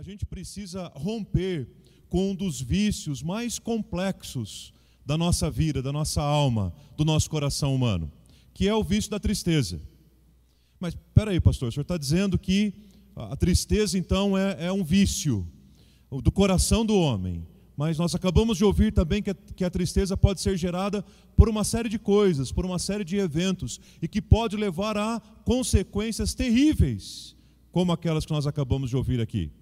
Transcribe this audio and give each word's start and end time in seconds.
a 0.00 0.02
gente 0.02 0.24
precisa 0.24 0.90
romper 0.94 1.68
com 2.08 2.30
um 2.30 2.34
dos 2.34 2.58
vícios 2.58 3.22
mais 3.22 3.58
complexos 3.58 4.72
da 5.04 5.18
nossa 5.18 5.50
vida, 5.50 5.82
da 5.82 5.92
nossa 5.92 6.22
alma, 6.22 6.72
do 6.96 7.04
nosso 7.04 7.28
coração 7.28 7.74
humano, 7.74 8.10
que 8.54 8.66
é 8.66 8.74
o 8.74 8.82
vício 8.82 9.10
da 9.10 9.20
tristeza. 9.20 9.78
Mas 10.80 10.94
espera 10.94 11.32
aí, 11.32 11.38
pastor, 11.38 11.68
o 11.68 11.72
senhor 11.72 11.82
está 11.82 11.98
dizendo 11.98 12.38
que 12.38 12.72
a 13.14 13.36
tristeza 13.36 13.98
então 13.98 14.38
é, 14.38 14.68
é, 14.68 14.72
um 14.72 14.82
vício 14.82 15.46
do 16.22 16.32
coração 16.32 16.86
do 16.86 16.96
homem. 16.96 17.46
Mas 17.76 17.98
nós 17.98 18.14
acabamos 18.14 18.56
de 18.56 18.64
ouvir 18.64 18.94
também 18.94 19.22
que 19.22 19.28
a, 19.28 19.34
que 19.34 19.64
a 19.66 19.70
tristeza 19.70 20.16
pode 20.16 20.40
ser 20.40 20.56
gerada 20.56 21.04
por 21.36 21.46
uma 21.46 21.62
série 21.62 21.90
de 21.90 21.98
coisas, 21.98 22.50
por 22.50 22.64
uma 22.64 22.78
série 22.78 23.04
de 23.04 23.18
eventos, 23.18 23.78
e 24.00 24.08
que 24.08 24.22
pode 24.22 24.56
levar 24.56 24.96
a 24.96 25.20
consequências 25.44 26.32
terríveis, 26.32 27.36
como 27.70 27.92
aquelas 27.92 28.24
que 28.24 28.32
nós 28.32 28.46
acabamos 28.46 28.88
de 28.88 28.96
ouvir 28.96 29.20
aqui. 29.20 29.52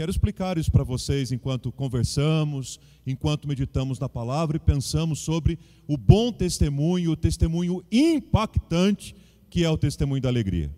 Quero 0.00 0.10
explicar 0.10 0.56
isso 0.56 0.72
para 0.72 0.82
vocês 0.82 1.30
enquanto 1.30 1.70
conversamos, 1.70 2.80
enquanto 3.06 3.46
meditamos 3.46 3.98
na 3.98 4.08
palavra 4.08 4.56
e 4.56 4.58
pensamos 4.58 5.18
sobre 5.18 5.58
o 5.86 5.94
bom 5.94 6.32
testemunho, 6.32 7.10
o 7.10 7.16
testemunho 7.16 7.84
impactante 7.92 9.14
que 9.50 9.62
é 9.62 9.68
o 9.68 9.76
testemunho 9.76 10.22
da 10.22 10.30
alegria. 10.30 10.74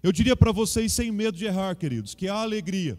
Eu 0.00 0.12
diria 0.12 0.36
para 0.36 0.52
vocês, 0.52 0.92
sem 0.92 1.10
medo 1.10 1.36
de 1.36 1.46
errar, 1.46 1.74
queridos, 1.74 2.14
que 2.14 2.28
a 2.28 2.34
alegria 2.36 2.96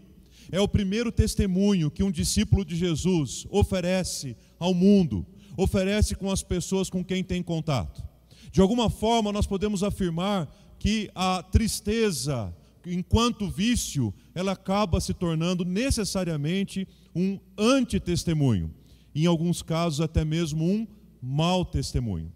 é 0.50 0.60
o 0.60 0.68
primeiro 0.68 1.10
testemunho 1.10 1.90
que 1.90 2.02
um 2.02 2.10
discípulo 2.10 2.66
de 2.66 2.76
Jesus 2.76 3.46
oferece 3.48 4.36
ao 4.58 4.74
mundo, 4.74 5.24
oferece 5.56 6.14
com 6.14 6.30
as 6.30 6.42
pessoas 6.42 6.90
com 6.90 7.02
quem 7.02 7.24
tem 7.24 7.42
contato. 7.42 8.06
De 8.52 8.60
alguma 8.60 8.90
forma, 8.90 9.32
nós 9.32 9.46
podemos 9.46 9.82
afirmar 9.82 10.54
que 10.78 11.10
a 11.14 11.42
tristeza, 11.42 12.54
enquanto 12.86 13.50
vício, 13.50 14.12
ela 14.34 14.52
acaba 14.52 15.00
se 15.00 15.14
tornando 15.14 15.64
necessariamente 15.64 16.86
um 17.14 17.38
antitestemunho, 17.56 18.72
em 19.14 19.26
alguns 19.26 19.62
casos 19.62 20.00
até 20.00 20.24
mesmo 20.24 20.64
um 20.64 20.86
mau 21.20 21.64
testemunho. 21.64 22.32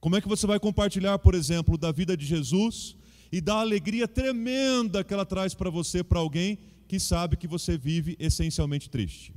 Como 0.00 0.16
é 0.16 0.20
que 0.20 0.28
você 0.28 0.46
vai 0.46 0.60
compartilhar, 0.60 1.18
por 1.18 1.34
exemplo, 1.34 1.76
da 1.76 1.90
vida 1.90 2.16
de 2.16 2.24
Jesus 2.24 2.96
e 3.32 3.40
da 3.40 3.56
alegria 3.56 4.06
tremenda 4.06 5.02
que 5.02 5.12
ela 5.12 5.26
traz 5.26 5.54
para 5.54 5.68
você, 5.68 6.04
para 6.04 6.20
alguém 6.20 6.58
que 6.86 7.00
sabe 7.00 7.36
que 7.36 7.48
você 7.48 7.76
vive 7.76 8.16
essencialmente 8.18 8.88
triste? 8.88 9.35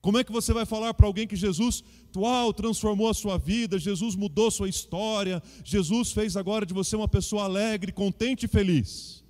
Como 0.00 0.18
é 0.18 0.24
que 0.24 0.32
você 0.32 0.52
vai 0.52 0.64
falar 0.64 0.94
para 0.94 1.06
alguém 1.06 1.26
que 1.26 1.36
Jesus 1.36 1.82
uau, 2.16 2.52
transformou 2.52 3.08
a 3.08 3.14
sua 3.14 3.36
vida, 3.36 3.78
Jesus 3.78 4.14
mudou 4.14 4.50
sua 4.50 4.68
história, 4.68 5.42
Jesus 5.64 6.12
fez 6.12 6.36
agora 6.36 6.64
de 6.64 6.72
você 6.72 6.94
uma 6.94 7.08
pessoa 7.08 7.44
alegre, 7.44 7.92
contente 7.92 8.44
e 8.44 8.48
feliz? 8.48 9.24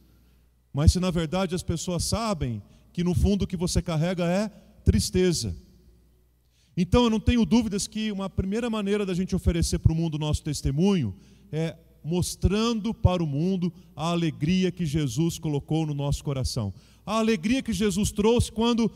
Mas 0.72 0.92
se 0.92 1.00
na 1.00 1.10
verdade 1.10 1.54
as 1.54 1.62
pessoas 1.62 2.04
sabem 2.04 2.62
que 2.92 3.02
no 3.02 3.14
fundo 3.14 3.42
o 3.42 3.46
que 3.46 3.56
você 3.56 3.80
carrega 3.80 4.24
é 4.24 4.48
tristeza. 4.84 5.56
Então 6.76 7.04
eu 7.04 7.10
não 7.10 7.18
tenho 7.18 7.44
dúvidas 7.44 7.86
que 7.86 8.12
uma 8.12 8.30
primeira 8.30 8.70
maneira 8.70 9.04
da 9.04 9.14
gente 9.14 9.34
oferecer 9.34 9.78
para 9.78 9.92
o 9.92 9.94
mundo 9.94 10.14
o 10.14 10.18
nosso 10.18 10.42
testemunho 10.42 11.14
é 11.50 11.76
mostrando 12.04 12.94
para 12.94 13.22
o 13.22 13.26
mundo 13.26 13.72
a 13.96 14.10
alegria 14.10 14.70
que 14.70 14.86
Jesus 14.86 15.38
colocou 15.38 15.86
no 15.86 15.94
nosso 15.94 16.22
coração. 16.22 16.72
A 17.04 17.18
alegria 17.18 17.62
que 17.62 17.72
Jesus 17.72 18.12
trouxe 18.12 18.52
quando 18.52 18.90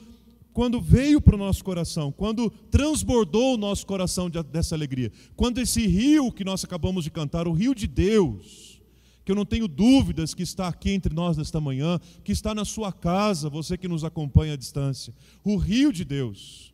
quando 0.52 0.80
veio 0.80 1.20
para 1.20 1.34
o 1.34 1.38
nosso 1.38 1.64
coração, 1.64 2.12
quando 2.12 2.50
transbordou 2.70 3.54
o 3.54 3.58
nosso 3.58 3.86
coração 3.86 4.30
dessa 4.30 4.74
alegria, 4.74 5.10
quando 5.34 5.58
esse 5.58 5.86
rio 5.86 6.30
que 6.30 6.44
nós 6.44 6.64
acabamos 6.64 7.04
de 7.04 7.10
cantar, 7.10 7.48
o 7.48 7.52
rio 7.52 7.74
de 7.74 7.86
Deus, 7.86 8.80
que 9.24 9.32
eu 9.32 9.36
não 9.36 9.44
tenho 9.44 9.68
dúvidas 9.68 10.34
que 10.34 10.42
está 10.42 10.68
aqui 10.68 10.90
entre 10.90 11.14
nós 11.14 11.36
nesta 11.36 11.60
manhã, 11.60 11.98
que 12.24 12.32
está 12.32 12.54
na 12.54 12.64
sua 12.64 12.92
casa, 12.92 13.48
você 13.48 13.78
que 13.78 13.88
nos 13.88 14.04
acompanha 14.04 14.54
à 14.54 14.56
distância, 14.56 15.14
o 15.44 15.56
rio 15.56 15.92
de 15.92 16.04
Deus, 16.04 16.72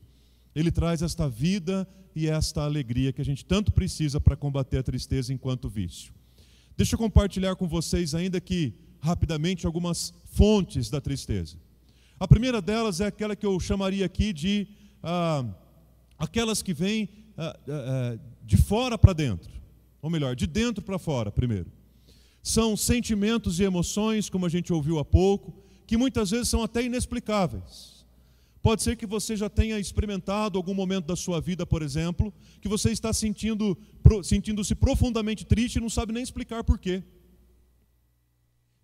ele 0.55 0.71
traz 0.71 1.03
esta 1.03 1.29
vida 1.29 1.87
e 2.15 2.27
esta 2.27 2.63
alegria 2.65 3.13
que 3.13 3.21
a 3.21 3.25
gente 3.25 3.45
tanto 3.45 3.73
precisa 3.73 4.21
para 4.21 4.37
combater 4.37 4.79
a 4.79 4.83
tristeza 4.83 5.33
enquanto 5.33 5.69
vício. 5.69 6.13
Deixa 6.77 6.95
eu 6.95 6.99
compartilhar 6.99 7.55
com 7.57 7.69
vocês, 7.69 8.15
ainda 8.15 8.41
que 8.41 8.75
rapidamente, 9.01 9.67
algumas 9.67 10.13
fontes 10.25 10.91
da 10.91 11.01
tristeza. 11.01 11.57
A 12.21 12.27
primeira 12.27 12.61
delas 12.61 13.01
é 13.01 13.07
aquela 13.07 13.37
que 13.37 13.47
eu 13.47 13.59
chamaria 13.61 14.05
aqui 14.05 14.33
de 14.33 14.67
ah, 15.03 15.45
aquelas 16.19 16.63
que 16.63 16.75
vêm 16.75 17.09
ah, 17.37 17.57
ah, 17.69 18.17
ah 18.17 18.19
de 18.45 18.57
fora 18.57 18.97
para 18.97 19.13
dentro, 19.13 19.53
ou 20.01 20.09
melhor, 20.09 20.35
de 20.35 20.47
dentro 20.47 20.83
para 20.83 20.99
fora, 20.99 21.31
primeiro. 21.31 21.71
São 22.43 22.77
sentimentos 22.77 23.61
e 23.61 23.65
emoções, 23.65 24.31
como 24.31 24.47
a 24.47 24.49
gente 24.49 24.73
ouviu 24.73 24.99
há 24.99 25.05
pouco, 25.05 25.55
que 25.87 25.99
muitas 25.99 26.31
vezes 26.31 26.49
são 26.49 26.63
até 26.63 26.83
inexplicáveis. 26.83 28.07
Pode 28.63 28.83
ser 28.83 28.97
que 28.97 29.07
você 29.07 29.37
já 29.37 29.49
tenha 29.49 29.79
experimentado 29.79 30.59
algum 30.59 30.75
momento 30.75 31.07
da 31.07 31.15
sua 31.15 31.41
vida, 31.41 31.67
por 31.67 31.83
exemplo, 31.83 32.33
que 32.61 32.69
você 32.69 32.91
está 32.91 33.13
sentindo 33.13 33.77
sentindo-se 34.25 34.75
profundamente 34.75 35.45
triste 35.45 35.77
e 35.77 35.81
não 35.81 35.91
sabe 35.91 36.13
nem 36.13 36.23
explicar 36.23 36.65
por 36.65 36.79
quê. 36.79 37.03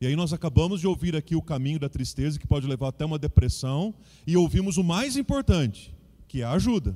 E 0.05 0.07
aí 0.07 0.17
nós 0.17 0.35
acabamos 0.35 0.83
de 0.83 0.87
ouvir 0.87 1.17
aqui 1.17 1.35
o 1.35 1.41
caminho 1.41 1.79
da 1.79 1.89
tristeza, 1.89 2.39
que 2.39 2.47
pode 2.47 2.67
levar 2.67 2.89
até 2.89 3.07
uma 3.07 3.19
depressão, 3.19 3.95
e 4.27 4.37
ouvimos 4.37 4.77
o 4.77 4.85
mais 4.85 5.17
importante, 5.17 5.95
que 6.29 6.43
é 6.43 6.45
a 6.45 6.53
ajuda, 6.53 6.95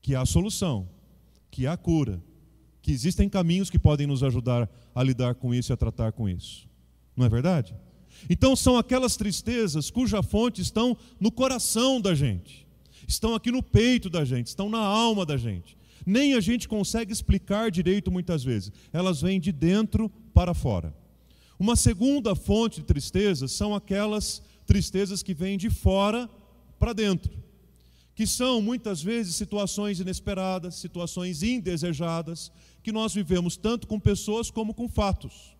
que 0.00 0.14
é 0.14 0.16
a 0.16 0.24
solução, 0.24 0.88
que 1.50 1.66
é 1.66 1.68
a 1.68 1.76
cura, 1.76 2.24
que 2.80 2.90
existem 2.90 3.28
caminhos 3.28 3.68
que 3.68 3.78
podem 3.78 4.06
nos 4.06 4.22
ajudar 4.22 4.66
a 4.94 5.02
lidar 5.02 5.34
com 5.34 5.54
isso 5.54 5.70
e 5.70 5.74
a 5.74 5.76
tratar 5.76 6.10
com 6.12 6.26
isso. 6.26 6.66
Não 7.14 7.26
é 7.26 7.28
verdade? 7.28 7.76
Então 8.30 8.56
são 8.56 8.78
aquelas 8.78 9.14
tristezas 9.14 9.90
cuja 9.90 10.22
fonte 10.22 10.62
estão 10.62 10.96
no 11.20 11.30
coração 11.30 12.00
da 12.00 12.14
gente, 12.14 12.66
estão 13.06 13.34
aqui 13.34 13.50
no 13.50 13.62
peito 13.62 14.08
da 14.08 14.24
gente, 14.24 14.46
estão 14.46 14.70
na 14.70 14.80
alma 14.80 15.26
da 15.26 15.36
gente. 15.36 15.76
Nem 16.06 16.32
a 16.32 16.40
gente 16.40 16.66
consegue 16.66 17.12
explicar 17.12 17.70
direito 17.70 18.10
muitas 18.10 18.42
vezes. 18.42 18.72
Elas 18.90 19.20
vêm 19.20 19.38
de 19.38 19.52
dentro 19.52 20.08
para 20.32 20.54
fora. 20.54 20.94
Uma 21.58 21.74
segunda 21.74 22.34
fonte 22.34 22.80
de 22.80 22.86
tristeza 22.86 23.48
são 23.48 23.74
aquelas 23.74 24.42
tristezas 24.66 25.22
que 25.22 25.32
vêm 25.32 25.56
de 25.56 25.70
fora 25.70 26.28
para 26.78 26.92
dentro, 26.92 27.32
que 28.14 28.26
são 28.26 28.60
muitas 28.60 29.02
vezes 29.02 29.36
situações 29.36 29.98
inesperadas, 29.98 30.74
situações 30.74 31.42
indesejadas, 31.42 32.52
que 32.82 32.92
nós 32.92 33.14
vivemos 33.14 33.56
tanto 33.56 33.86
com 33.86 33.98
pessoas 33.98 34.50
como 34.50 34.74
com 34.74 34.86
fatos. 34.86 35.56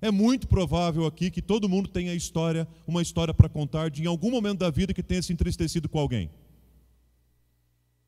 É 0.00 0.10
muito 0.10 0.46
provável 0.46 1.04
aqui 1.04 1.30
que 1.30 1.42
todo 1.42 1.68
mundo 1.68 1.88
tenha 1.88 2.14
história, 2.14 2.68
uma 2.86 3.02
história 3.02 3.34
para 3.34 3.48
contar 3.48 3.90
de 3.90 4.02
em 4.04 4.06
algum 4.06 4.30
momento 4.30 4.58
da 4.58 4.70
vida 4.70 4.94
que 4.94 5.02
tenha 5.02 5.22
se 5.22 5.32
entristecido 5.32 5.88
com 5.88 5.98
alguém. 5.98 6.30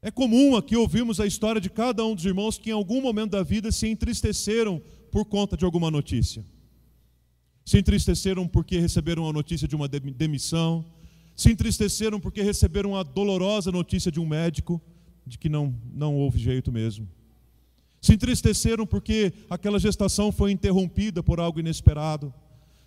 É 0.00 0.10
comum 0.12 0.54
aqui 0.54 0.76
ouvirmos 0.76 1.18
a 1.18 1.26
história 1.26 1.60
de 1.60 1.70
cada 1.70 2.04
um 2.04 2.14
dos 2.14 2.24
irmãos 2.24 2.58
que 2.58 2.70
em 2.70 2.72
algum 2.72 3.00
momento 3.00 3.32
da 3.32 3.42
vida 3.42 3.72
se 3.72 3.88
entristeceram 3.88 4.80
por 5.10 5.24
conta 5.24 5.56
de 5.56 5.64
alguma 5.64 5.90
notícia 5.90 6.44
se 7.66 7.78
entristeceram 7.78 8.46
porque 8.46 8.78
receberam 8.78 9.28
a 9.28 9.32
notícia 9.32 9.66
de 9.66 9.74
uma 9.74 9.88
demissão, 9.88 10.84
se 11.34 11.50
entristeceram 11.50 12.20
porque 12.20 12.40
receberam 12.40 12.94
a 12.94 13.02
dolorosa 13.02 13.72
notícia 13.72 14.10
de 14.10 14.20
um 14.20 14.24
médico 14.24 14.80
de 15.26 15.36
que 15.36 15.48
não, 15.48 15.74
não 15.92 16.14
houve 16.14 16.38
jeito 16.38 16.70
mesmo. 16.70 17.08
Se 18.00 18.14
entristeceram 18.14 18.86
porque 18.86 19.32
aquela 19.50 19.80
gestação 19.80 20.30
foi 20.30 20.52
interrompida 20.52 21.24
por 21.24 21.40
algo 21.40 21.58
inesperado. 21.58 22.32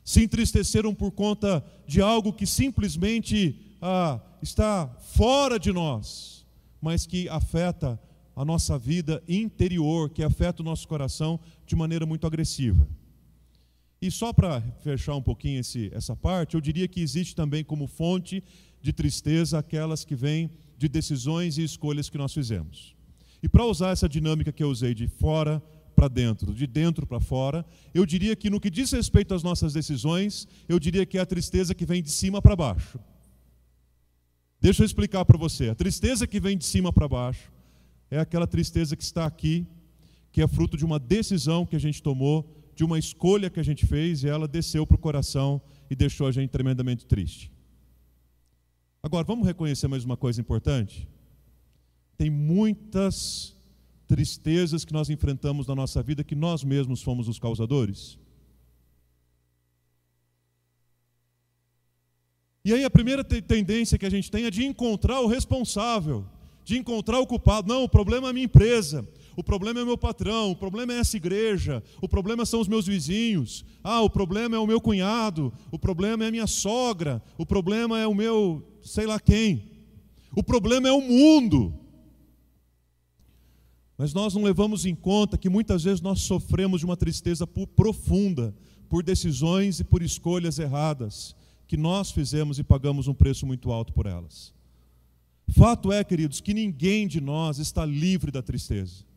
Se 0.06 0.24
entristeceram 0.24 0.96
por 0.96 1.12
conta 1.12 1.62
de 1.86 2.02
algo 2.02 2.32
que 2.32 2.46
simplesmente 2.46 3.60
ah, 3.82 4.22
está 4.42 4.88
fora 5.12 5.60
de 5.60 5.74
nós, 5.74 6.46
mas 6.82 7.06
que 7.06 7.28
afeta 7.28 8.00
a 8.34 8.46
nossa 8.46 8.80
vida 8.80 9.22
interior, 9.28 10.10
que 10.10 10.24
afeta 10.24 10.62
o 10.62 10.66
nosso 10.66 10.88
coração 10.88 11.38
de 11.68 11.76
maneira 11.76 12.06
muito 12.06 12.26
agressiva. 12.26 12.88
E 14.02 14.10
só 14.10 14.32
para 14.32 14.62
fechar 14.82 15.16
um 15.16 15.22
pouquinho 15.22 15.60
esse, 15.60 15.92
essa 15.94 16.16
parte, 16.16 16.56
eu 16.56 16.62
diria 16.62 16.88
que 16.88 17.02
existe 17.02 17.36
também 17.36 17.64
como 17.64 17.86
fonte 17.86 18.44
de 18.82 18.94
tristeza 18.94 19.60
aquelas 19.60 20.06
que 20.06 20.16
vêm 20.16 20.50
de 20.78 20.88
decisões 20.88 21.58
e 21.58 21.64
escolhas 21.64 22.10
que 22.10 22.18
nós 22.18 22.34
fizemos. 22.34 22.96
E 23.44 23.50
para 23.50 23.66
usar 23.66 23.92
essa 23.92 24.08
dinâmica 24.08 24.52
que 24.52 24.64
eu 24.64 24.70
usei 24.70 24.94
de 24.94 25.08
fora 25.08 25.62
para 25.96 26.08
dentro, 26.08 26.54
de 26.54 26.66
dentro 26.66 27.06
para 27.06 27.20
fora, 27.20 27.66
eu 27.94 28.06
diria 28.06 28.36
que 28.36 28.50
no 28.50 28.60
que 28.60 28.70
diz 28.70 28.90
respeito 28.92 29.34
às 29.34 29.44
nossas 29.44 29.74
decisões, 29.74 30.48
eu 30.68 30.80
diria 30.80 31.06
que 31.06 31.18
é 31.18 31.22
a 31.22 31.26
tristeza 31.26 31.76
que 31.76 31.86
vem 31.86 32.02
de 32.02 32.10
cima 32.10 32.42
para 32.42 32.56
baixo. 32.56 32.98
Deixa 34.62 34.82
eu 34.82 34.86
explicar 34.86 35.26
para 35.26 35.38
você. 35.38 35.70
A 35.70 35.76
tristeza 35.76 36.26
que 36.26 36.40
vem 36.40 36.58
de 36.58 36.66
cima 36.66 36.94
para 36.94 37.08
baixo 37.08 37.52
é 38.10 38.18
aquela 38.18 38.48
tristeza 38.48 38.96
que 38.96 39.04
está 39.04 39.26
aqui, 39.26 39.68
que 40.32 40.42
é 40.42 40.48
fruto 40.48 40.78
de 40.78 40.86
uma 40.86 41.00
decisão 41.00 41.66
que 41.66 41.76
a 41.76 41.80
gente 41.80 42.02
tomou 42.02 42.59
de 42.80 42.86
uma 42.86 42.98
escolha 42.98 43.50
que 43.50 43.60
a 43.60 43.64
gente 43.64 43.86
fez 43.86 44.24
e 44.24 44.30
ela 44.30 44.48
desceu 44.48 44.88
para 44.88 44.96
o 44.96 44.98
coração 44.98 45.62
e 45.92 45.96
deixou 45.98 46.28
a 46.28 46.32
gente 46.32 46.50
tremendamente 46.50 47.06
triste. 47.06 47.52
Agora, 49.04 49.26
vamos 49.26 49.46
reconhecer 49.46 49.90
mais 49.90 50.06
uma 50.06 50.16
coisa 50.16 50.40
importante? 50.40 51.06
Tem 52.18 52.30
muitas 52.30 53.54
tristezas 54.08 54.86
que 54.86 54.94
nós 54.94 55.10
enfrentamos 55.10 55.68
na 55.68 55.76
nossa 55.76 56.02
vida 56.02 56.24
que 56.24 56.36
nós 56.36 56.64
mesmos 56.64 57.02
fomos 57.02 57.28
os 57.28 57.38
causadores. 57.38 58.18
E 62.64 62.74
aí 62.74 62.86
a 62.86 62.90
primeira 62.90 63.26
tendência 63.26 63.98
que 63.98 64.06
a 64.06 64.10
gente 64.10 64.32
tem 64.32 64.46
é 64.46 64.50
de 64.50 64.64
encontrar 64.64 65.20
o 65.20 65.28
responsável, 65.28 66.26
de 66.64 66.78
encontrar 66.78 67.20
o 67.20 67.28
culpado. 67.28 67.68
Não, 67.68 67.84
o 67.84 67.90
problema 67.90 68.28
é 68.28 68.30
a 68.30 68.34
minha 68.34 68.46
empresa, 68.46 69.06
o 69.40 69.44
problema 69.44 69.80
é 69.80 69.84
o 69.84 69.86
meu 69.86 69.98
patrão, 69.98 70.52
o 70.52 70.56
problema 70.56 70.92
é 70.92 70.98
essa 70.98 71.16
igreja, 71.16 71.82
o 72.02 72.10
problema 72.10 72.46
são 72.46 72.60
os 72.60 72.68
meus 72.68 72.86
vizinhos, 72.86 73.64
ah, 73.82 74.02
o 74.02 74.10
problema 74.10 74.58
é 74.58 74.60
o 74.60 74.68
meu 74.68 74.82
cunhado, 74.82 75.54
o 75.72 75.80
problema 75.80 76.26
é 76.26 76.28
a 76.28 76.32
minha 76.32 76.46
sogra, 76.46 77.24
o 77.38 77.46
problema 77.46 77.98
é 77.98 78.06
o 78.06 78.14
meu 78.14 78.62
sei 78.82 79.06
lá 79.06 79.18
quem, 79.18 79.64
o 80.36 80.44
problema 80.44 80.90
é 80.90 80.92
o 80.92 81.00
mundo. 81.00 81.74
Mas 83.98 84.14
nós 84.14 84.34
não 84.34 84.44
levamos 84.44 84.86
em 84.86 84.94
conta 84.94 85.38
que 85.38 85.48
muitas 85.48 85.86
vezes 85.86 86.02
nós 86.02 86.20
sofremos 86.20 86.82
de 86.82 86.86
uma 86.86 86.98
tristeza 86.98 87.48
profunda 87.48 88.54
por 88.90 89.04
decisões 89.04 89.80
e 89.80 89.86
por 89.86 90.02
escolhas 90.02 90.60
erradas 90.60 91.34
que 91.66 91.78
nós 91.78 92.12
fizemos 92.12 92.60
e 92.60 92.64
pagamos 92.64 93.08
um 93.08 93.14
preço 93.14 93.46
muito 93.46 93.72
alto 93.72 93.94
por 93.94 94.06
elas. 94.06 94.54
Fato 95.48 95.94
é, 95.94 96.04
queridos, 96.04 96.42
que 96.42 96.54
ninguém 96.54 97.08
de 97.08 97.22
nós 97.22 97.58
está 97.58 97.86
livre 97.86 98.32
da 98.32 98.42
tristeza. 98.42 99.08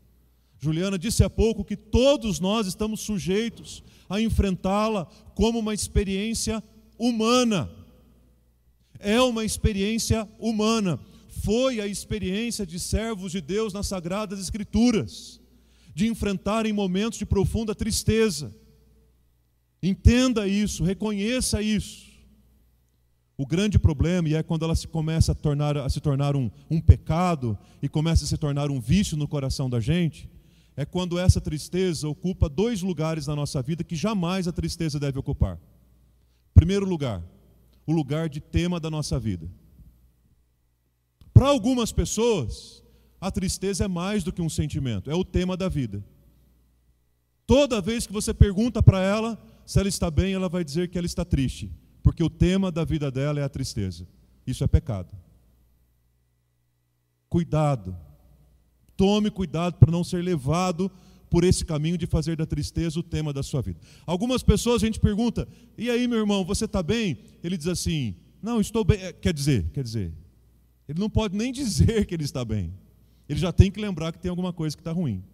Juliana 0.62 0.96
disse 0.96 1.24
há 1.24 1.28
pouco 1.28 1.64
que 1.64 1.76
todos 1.76 2.38
nós 2.38 2.68
estamos 2.68 3.00
sujeitos 3.00 3.82
a 4.08 4.20
enfrentá-la 4.20 5.06
como 5.34 5.58
uma 5.58 5.74
experiência 5.74 6.62
humana. 6.96 7.68
É 9.00 9.20
uma 9.20 9.44
experiência 9.44 10.28
humana. 10.38 11.00
Foi 11.42 11.80
a 11.80 11.86
experiência 11.88 12.64
de 12.64 12.78
servos 12.78 13.32
de 13.32 13.40
Deus 13.40 13.72
nas 13.72 13.88
Sagradas 13.88 14.38
Escrituras, 14.38 15.40
de 15.92 16.06
enfrentarem 16.06 16.72
momentos 16.72 17.18
de 17.18 17.26
profunda 17.26 17.74
tristeza. 17.74 18.54
Entenda 19.82 20.46
isso, 20.46 20.84
reconheça 20.84 21.60
isso. 21.60 22.06
O 23.36 23.44
grande 23.44 23.80
problema, 23.80 24.28
e 24.28 24.34
é 24.36 24.44
quando 24.44 24.64
ela 24.64 24.76
se 24.76 24.86
começa 24.86 25.32
a, 25.32 25.34
tornar, 25.34 25.76
a 25.76 25.88
se 25.88 26.00
tornar 26.00 26.36
um, 26.36 26.48
um 26.70 26.80
pecado 26.80 27.58
e 27.82 27.88
começa 27.88 28.22
a 28.22 28.28
se 28.28 28.36
tornar 28.36 28.70
um 28.70 28.80
vício 28.80 29.16
no 29.16 29.26
coração 29.26 29.68
da 29.68 29.80
gente, 29.80 30.30
é 30.76 30.84
quando 30.84 31.18
essa 31.18 31.40
tristeza 31.40 32.08
ocupa 32.08 32.48
dois 32.48 32.82
lugares 32.82 33.26
na 33.26 33.36
nossa 33.36 33.60
vida 33.62 33.84
que 33.84 33.94
jamais 33.94 34.48
a 34.48 34.52
tristeza 34.52 34.98
deve 34.98 35.18
ocupar. 35.18 35.58
Primeiro 36.54 36.86
lugar, 36.86 37.22
o 37.86 37.92
lugar 37.92 38.28
de 38.28 38.40
tema 38.40 38.80
da 38.80 38.90
nossa 38.90 39.18
vida. 39.18 39.48
Para 41.32 41.48
algumas 41.48 41.92
pessoas, 41.92 42.82
a 43.20 43.30
tristeza 43.30 43.84
é 43.84 43.88
mais 43.88 44.22
do 44.22 44.32
que 44.32 44.42
um 44.42 44.48
sentimento, 44.48 45.10
é 45.10 45.14
o 45.14 45.24
tema 45.24 45.56
da 45.56 45.68
vida. 45.68 46.04
Toda 47.46 47.80
vez 47.80 48.06
que 48.06 48.12
você 48.12 48.32
pergunta 48.32 48.82
para 48.82 49.00
ela 49.00 49.42
se 49.66 49.78
ela 49.78 49.88
está 49.88 50.10
bem, 50.10 50.34
ela 50.34 50.48
vai 50.48 50.64
dizer 50.64 50.88
que 50.88 50.98
ela 50.98 51.06
está 51.06 51.24
triste 51.24 51.70
porque 52.02 52.22
o 52.22 52.28
tema 52.28 52.72
da 52.72 52.84
vida 52.84 53.10
dela 53.10 53.40
é 53.40 53.44
a 53.44 53.48
tristeza. 53.48 54.06
Isso 54.46 54.64
é 54.64 54.66
pecado. 54.66 55.16
Cuidado. 57.28 57.96
Tome 58.96 59.30
cuidado 59.30 59.76
para 59.78 59.90
não 59.90 60.04
ser 60.04 60.22
levado 60.22 60.90
por 61.30 61.44
esse 61.44 61.64
caminho 61.64 61.96
de 61.96 62.06
fazer 62.06 62.36
da 62.36 62.44
tristeza 62.44 63.00
o 63.00 63.02
tema 63.02 63.32
da 63.32 63.42
sua 63.42 63.62
vida. 63.62 63.80
Algumas 64.06 64.42
pessoas 64.42 64.82
a 64.82 64.86
gente 64.86 65.00
pergunta: 65.00 65.48
"E 65.76 65.90
aí, 65.90 66.06
meu 66.06 66.18
irmão, 66.18 66.44
você 66.44 66.66
está 66.66 66.82
bem?" 66.82 67.18
Ele 67.42 67.56
diz 67.56 67.66
assim: 67.66 68.14
"Não, 68.42 68.60
estou 68.60 68.84
bem." 68.84 69.00
É, 69.00 69.12
quer 69.12 69.32
dizer, 69.32 69.70
quer 69.72 69.82
dizer, 69.82 70.12
ele 70.88 71.00
não 71.00 71.08
pode 71.08 71.36
nem 71.36 71.50
dizer 71.52 72.06
que 72.06 72.14
ele 72.14 72.24
está 72.24 72.44
bem. 72.44 72.72
Ele 73.28 73.38
já 73.38 73.52
tem 73.52 73.70
que 73.70 73.80
lembrar 73.80 74.12
que 74.12 74.18
tem 74.18 74.28
alguma 74.28 74.52
coisa 74.52 74.76
que 74.76 74.80
está 74.80 74.92
ruim. 74.92 75.24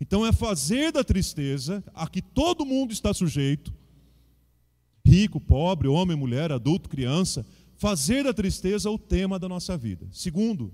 Então 0.00 0.26
é 0.26 0.32
fazer 0.32 0.90
da 0.90 1.04
tristeza 1.04 1.84
a 1.94 2.08
que 2.08 2.22
todo 2.22 2.64
mundo 2.64 2.92
está 2.92 3.12
sujeito 3.12 3.72
rico, 5.04 5.40
pobre, 5.40 5.88
homem, 5.88 6.16
mulher, 6.16 6.52
adulto, 6.52 6.88
criança, 6.88 7.44
fazer 7.76 8.24
da 8.24 8.32
tristeza 8.32 8.90
o 8.90 8.98
tema 8.98 9.38
da 9.38 9.48
nossa 9.48 9.76
vida. 9.76 10.06
Segundo, 10.12 10.72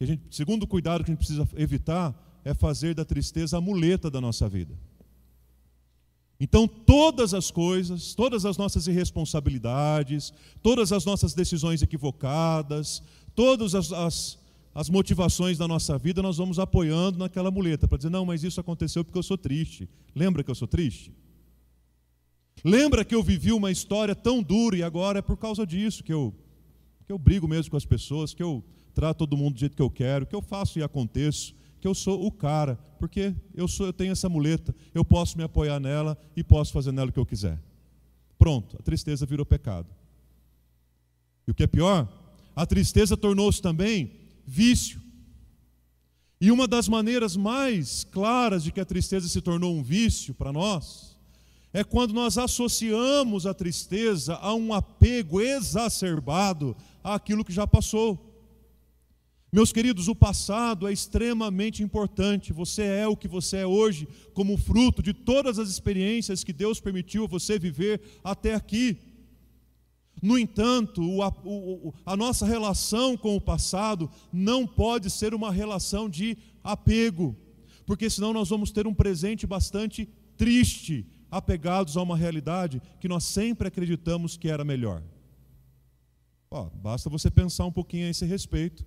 que 0.00 0.04
a 0.04 0.06
gente, 0.06 0.22
segundo 0.30 0.66
cuidado 0.66 1.04
que 1.04 1.10
a 1.10 1.14
gente 1.14 1.18
precisa 1.18 1.46
evitar 1.56 2.40
é 2.42 2.54
fazer 2.54 2.94
da 2.94 3.04
tristeza 3.04 3.58
a 3.58 3.60
muleta 3.60 4.10
da 4.10 4.18
nossa 4.18 4.48
vida. 4.48 4.74
Então, 6.40 6.66
todas 6.66 7.34
as 7.34 7.50
coisas, 7.50 8.14
todas 8.14 8.46
as 8.46 8.56
nossas 8.56 8.86
irresponsabilidades, 8.86 10.32
todas 10.62 10.90
as 10.90 11.04
nossas 11.04 11.34
decisões 11.34 11.82
equivocadas, 11.82 13.02
todas 13.34 13.74
as, 13.74 13.92
as, 13.92 14.38
as 14.74 14.88
motivações 14.88 15.58
da 15.58 15.68
nossa 15.68 15.98
vida, 15.98 16.22
nós 16.22 16.38
vamos 16.38 16.58
apoiando 16.58 17.18
naquela 17.18 17.50
muleta, 17.50 17.86
para 17.86 17.98
dizer, 17.98 18.08
não, 18.08 18.24
mas 18.24 18.42
isso 18.42 18.58
aconteceu 18.58 19.04
porque 19.04 19.18
eu 19.18 19.22
sou 19.22 19.36
triste. 19.36 19.86
Lembra 20.14 20.42
que 20.42 20.50
eu 20.50 20.54
sou 20.54 20.66
triste? 20.66 21.12
Lembra 22.64 23.04
que 23.04 23.14
eu 23.14 23.22
vivi 23.22 23.52
uma 23.52 23.70
história 23.70 24.14
tão 24.14 24.42
dura 24.42 24.78
e 24.78 24.82
agora 24.82 25.18
é 25.18 25.22
por 25.22 25.36
causa 25.36 25.66
disso 25.66 26.02
que 26.02 26.12
eu, 26.12 26.34
que 27.04 27.12
eu 27.12 27.18
brigo 27.18 27.46
mesmo 27.46 27.70
com 27.70 27.76
as 27.76 27.84
pessoas, 27.84 28.32
que 28.32 28.42
eu 28.42 28.64
trato 29.00 29.16
todo 29.16 29.34
mundo 29.34 29.54
do 29.54 29.60
jeito 29.60 29.74
que 29.74 29.80
eu 29.80 29.88
quero, 29.88 30.26
que 30.26 30.36
eu 30.36 30.42
faço 30.42 30.78
e 30.78 30.82
aconteço, 30.82 31.54
que 31.80 31.88
eu 31.88 31.94
sou 31.94 32.26
o 32.26 32.30
cara, 32.30 32.78
porque 32.98 33.34
eu, 33.54 33.66
sou, 33.66 33.86
eu 33.86 33.94
tenho 33.94 34.12
essa 34.12 34.28
muleta, 34.28 34.74
eu 34.92 35.02
posso 35.02 35.38
me 35.38 35.42
apoiar 35.42 35.80
nela 35.80 36.18
e 36.36 36.44
posso 36.44 36.70
fazer 36.70 36.92
nela 36.92 37.08
o 37.08 37.12
que 37.12 37.18
eu 37.18 37.24
quiser. 37.24 37.58
Pronto, 38.38 38.76
a 38.78 38.82
tristeza 38.82 39.24
virou 39.24 39.46
pecado. 39.46 39.88
E 41.48 41.50
o 41.50 41.54
que 41.54 41.62
é 41.62 41.66
pior, 41.66 42.06
a 42.54 42.66
tristeza 42.66 43.16
tornou-se 43.16 43.62
também 43.62 44.12
vício. 44.46 45.00
E 46.38 46.50
uma 46.50 46.68
das 46.68 46.86
maneiras 46.86 47.36
mais 47.36 48.04
claras 48.04 48.62
de 48.62 48.70
que 48.70 48.80
a 48.80 48.84
tristeza 48.84 49.26
se 49.28 49.40
tornou 49.40 49.74
um 49.74 49.82
vício 49.82 50.34
para 50.34 50.52
nós 50.52 51.16
é 51.72 51.82
quando 51.82 52.12
nós 52.12 52.36
associamos 52.36 53.46
a 53.46 53.54
tristeza 53.54 54.34
a 54.34 54.52
um 54.54 54.74
apego 54.74 55.40
exacerbado 55.40 56.76
àquilo 57.02 57.46
que 57.46 57.52
já 57.52 57.66
passou. 57.66 58.29
Meus 59.52 59.72
queridos, 59.72 60.06
o 60.06 60.14
passado 60.14 60.86
é 60.86 60.92
extremamente 60.92 61.82
importante. 61.82 62.52
Você 62.52 62.82
é 62.82 63.08
o 63.08 63.16
que 63.16 63.26
você 63.26 63.58
é 63.58 63.66
hoje, 63.66 64.06
como 64.32 64.56
fruto 64.56 65.02
de 65.02 65.12
todas 65.12 65.58
as 65.58 65.68
experiências 65.68 66.44
que 66.44 66.52
Deus 66.52 66.78
permitiu 66.78 67.26
você 67.26 67.58
viver 67.58 68.00
até 68.22 68.54
aqui. 68.54 68.96
No 70.22 70.38
entanto, 70.38 71.02
a, 72.06 72.16
nossa 72.16 72.46
relação 72.46 73.16
com 73.16 73.34
o 73.34 73.40
passado 73.40 74.08
não 74.32 74.66
pode 74.66 75.10
ser 75.10 75.34
uma 75.34 75.50
relação 75.50 76.08
de 76.08 76.36
apego, 76.62 77.34
porque 77.86 78.08
senão 78.08 78.32
nós 78.32 78.50
vamos 78.50 78.70
ter 78.70 78.86
um 78.86 78.94
presente 78.94 79.46
bastante 79.46 80.08
triste, 80.36 81.06
apegados 81.28 81.96
a 81.96 82.02
uma 82.02 82.16
realidade 82.16 82.80
que 83.00 83.08
nós 83.08 83.24
sempre 83.24 83.66
acreditamos 83.66 84.36
que 84.36 84.48
era 84.48 84.64
melhor. 84.64 85.02
Basta 86.74 87.08
você 87.08 87.30
pensar 87.30 87.64
um 87.64 87.72
pouquinho 87.72 88.06
a 88.06 88.10
esse 88.10 88.26
respeito. 88.26 88.84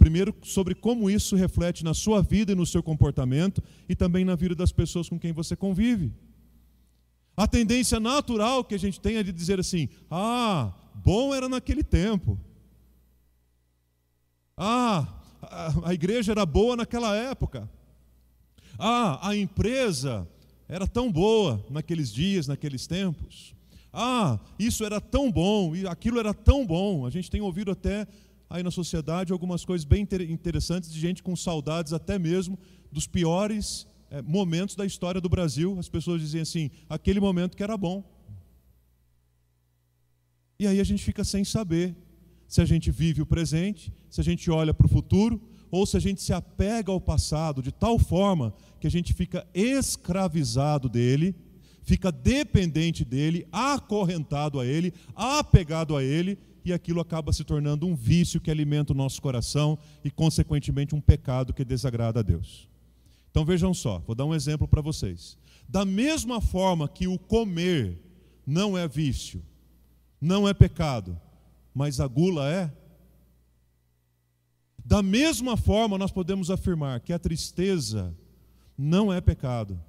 Primeiro, 0.00 0.34
sobre 0.42 0.74
como 0.74 1.10
isso 1.10 1.36
reflete 1.36 1.84
na 1.84 1.92
sua 1.92 2.22
vida 2.22 2.52
e 2.52 2.54
no 2.54 2.64
seu 2.64 2.82
comportamento, 2.82 3.62
e 3.86 3.94
também 3.94 4.24
na 4.24 4.34
vida 4.34 4.54
das 4.54 4.72
pessoas 4.72 5.10
com 5.10 5.18
quem 5.18 5.30
você 5.30 5.54
convive. 5.54 6.10
A 7.36 7.46
tendência 7.46 8.00
natural 8.00 8.64
que 8.64 8.74
a 8.74 8.78
gente 8.78 8.98
tem 8.98 9.16
é 9.18 9.22
de 9.22 9.30
dizer 9.30 9.60
assim: 9.60 9.90
ah, 10.10 10.72
bom 10.94 11.34
era 11.34 11.50
naquele 11.50 11.84
tempo. 11.84 12.40
Ah, 14.56 15.06
a 15.84 15.92
igreja 15.92 16.32
era 16.32 16.46
boa 16.46 16.76
naquela 16.76 17.14
época. 17.14 17.68
Ah, 18.78 19.28
a 19.28 19.36
empresa 19.36 20.26
era 20.66 20.86
tão 20.86 21.12
boa 21.12 21.62
naqueles 21.68 22.10
dias, 22.10 22.46
naqueles 22.46 22.86
tempos. 22.86 23.54
Ah, 23.92 24.40
isso 24.58 24.82
era 24.82 24.98
tão 24.98 25.30
bom, 25.30 25.74
aquilo 25.90 26.18
era 26.18 26.32
tão 26.32 26.66
bom. 26.66 27.04
A 27.04 27.10
gente 27.10 27.30
tem 27.30 27.42
ouvido 27.42 27.70
até 27.70 28.06
aí 28.50 28.64
na 28.64 28.70
sociedade 28.72 29.32
algumas 29.32 29.64
coisas 29.64 29.84
bem 29.84 30.06
interessantes 30.28 30.92
de 30.92 30.98
gente 30.98 31.22
com 31.22 31.36
saudades 31.36 31.92
até 31.92 32.18
mesmo 32.18 32.58
dos 32.90 33.06
piores 33.06 33.86
é, 34.10 34.20
momentos 34.20 34.74
da 34.74 34.84
história 34.84 35.20
do 35.20 35.28
Brasil. 35.28 35.78
As 35.78 35.88
pessoas 35.88 36.20
dizem 36.20 36.40
assim: 36.40 36.70
aquele 36.88 37.20
momento 37.20 37.56
que 37.56 37.62
era 37.62 37.76
bom. 37.76 38.02
E 40.58 40.66
aí 40.66 40.80
a 40.80 40.84
gente 40.84 41.02
fica 41.04 41.22
sem 41.22 41.44
saber 41.44 41.96
se 42.48 42.60
a 42.60 42.64
gente 42.64 42.90
vive 42.90 43.22
o 43.22 43.26
presente, 43.26 43.92
se 44.10 44.20
a 44.20 44.24
gente 44.24 44.50
olha 44.50 44.74
para 44.74 44.84
o 44.84 44.90
futuro, 44.90 45.40
ou 45.70 45.86
se 45.86 45.96
a 45.96 46.00
gente 46.00 46.20
se 46.20 46.32
apega 46.32 46.90
ao 46.90 47.00
passado 47.00 47.62
de 47.62 47.70
tal 47.70 47.98
forma 47.98 48.52
que 48.80 48.88
a 48.88 48.90
gente 48.90 49.14
fica 49.14 49.46
escravizado 49.54 50.88
dele, 50.88 51.34
fica 51.82 52.10
dependente 52.10 53.04
dele, 53.04 53.46
acorrentado 53.52 54.58
a 54.58 54.66
ele, 54.66 54.92
apegado 55.14 55.96
a 55.96 56.02
ele, 56.02 56.36
e 56.64 56.72
aquilo 56.72 57.00
acaba 57.00 57.32
se 57.32 57.44
tornando 57.44 57.86
um 57.86 57.94
vício 57.94 58.40
que 58.40 58.50
alimenta 58.50 58.92
o 58.92 58.96
nosso 58.96 59.20
coração 59.20 59.78
e, 60.04 60.10
consequentemente, 60.10 60.94
um 60.94 61.00
pecado 61.00 61.52
que 61.52 61.64
desagrada 61.64 62.20
a 62.20 62.22
Deus. 62.22 62.68
Então 63.30 63.44
vejam 63.44 63.72
só, 63.72 63.98
vou 64.06 64.14
dar 64.14 64.24
um 64.24 64.34
exemplo 64.34 64.66
para 64.66 64.80
vocês. 64.80 65.38
Da 65.68 65.84
mesma 65.84 66.40
forma 66.40 66.88
que 66.88 67.06
o 67.06 67.18
comer 67.18 67.98
não 68.46 68.76
é 68.76 68.88
vício, 68.88 69.42
não 70.20 70.48
é 70.48 70.52
pecado, 70.52 71.18
mas 71.72 72.00
a 72.00 72.06
gula 72.08 72.50
é, 72.50 72.72
da 74.90 75.04
mesma 75.04 75.56
forma, 75.56 75.96
nós 75.96 76.10
podemos 76.10 76.50
afirmar 76.50 76.98
que 76.98 77.12
a 77.12 77.18
tristeza 77.18 78.12
não 78.76 79.12
é 79.12 79.20
pecado. 79.20 79.80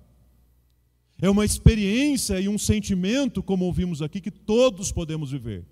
É 1.20 1.28
uma 1.28 1.44
experiência 1.44 2.40
e 2.40 2.48
um 2.48 2.58
sentimento, 2.58 3.42
como 3.42 3.66
ouvimos 3.66 4.04
aqui, 4.04 4.22
que 4.22 4.30
todos 4.30 4.92
podemos 4.92 5.32
viver. 5.32 5.66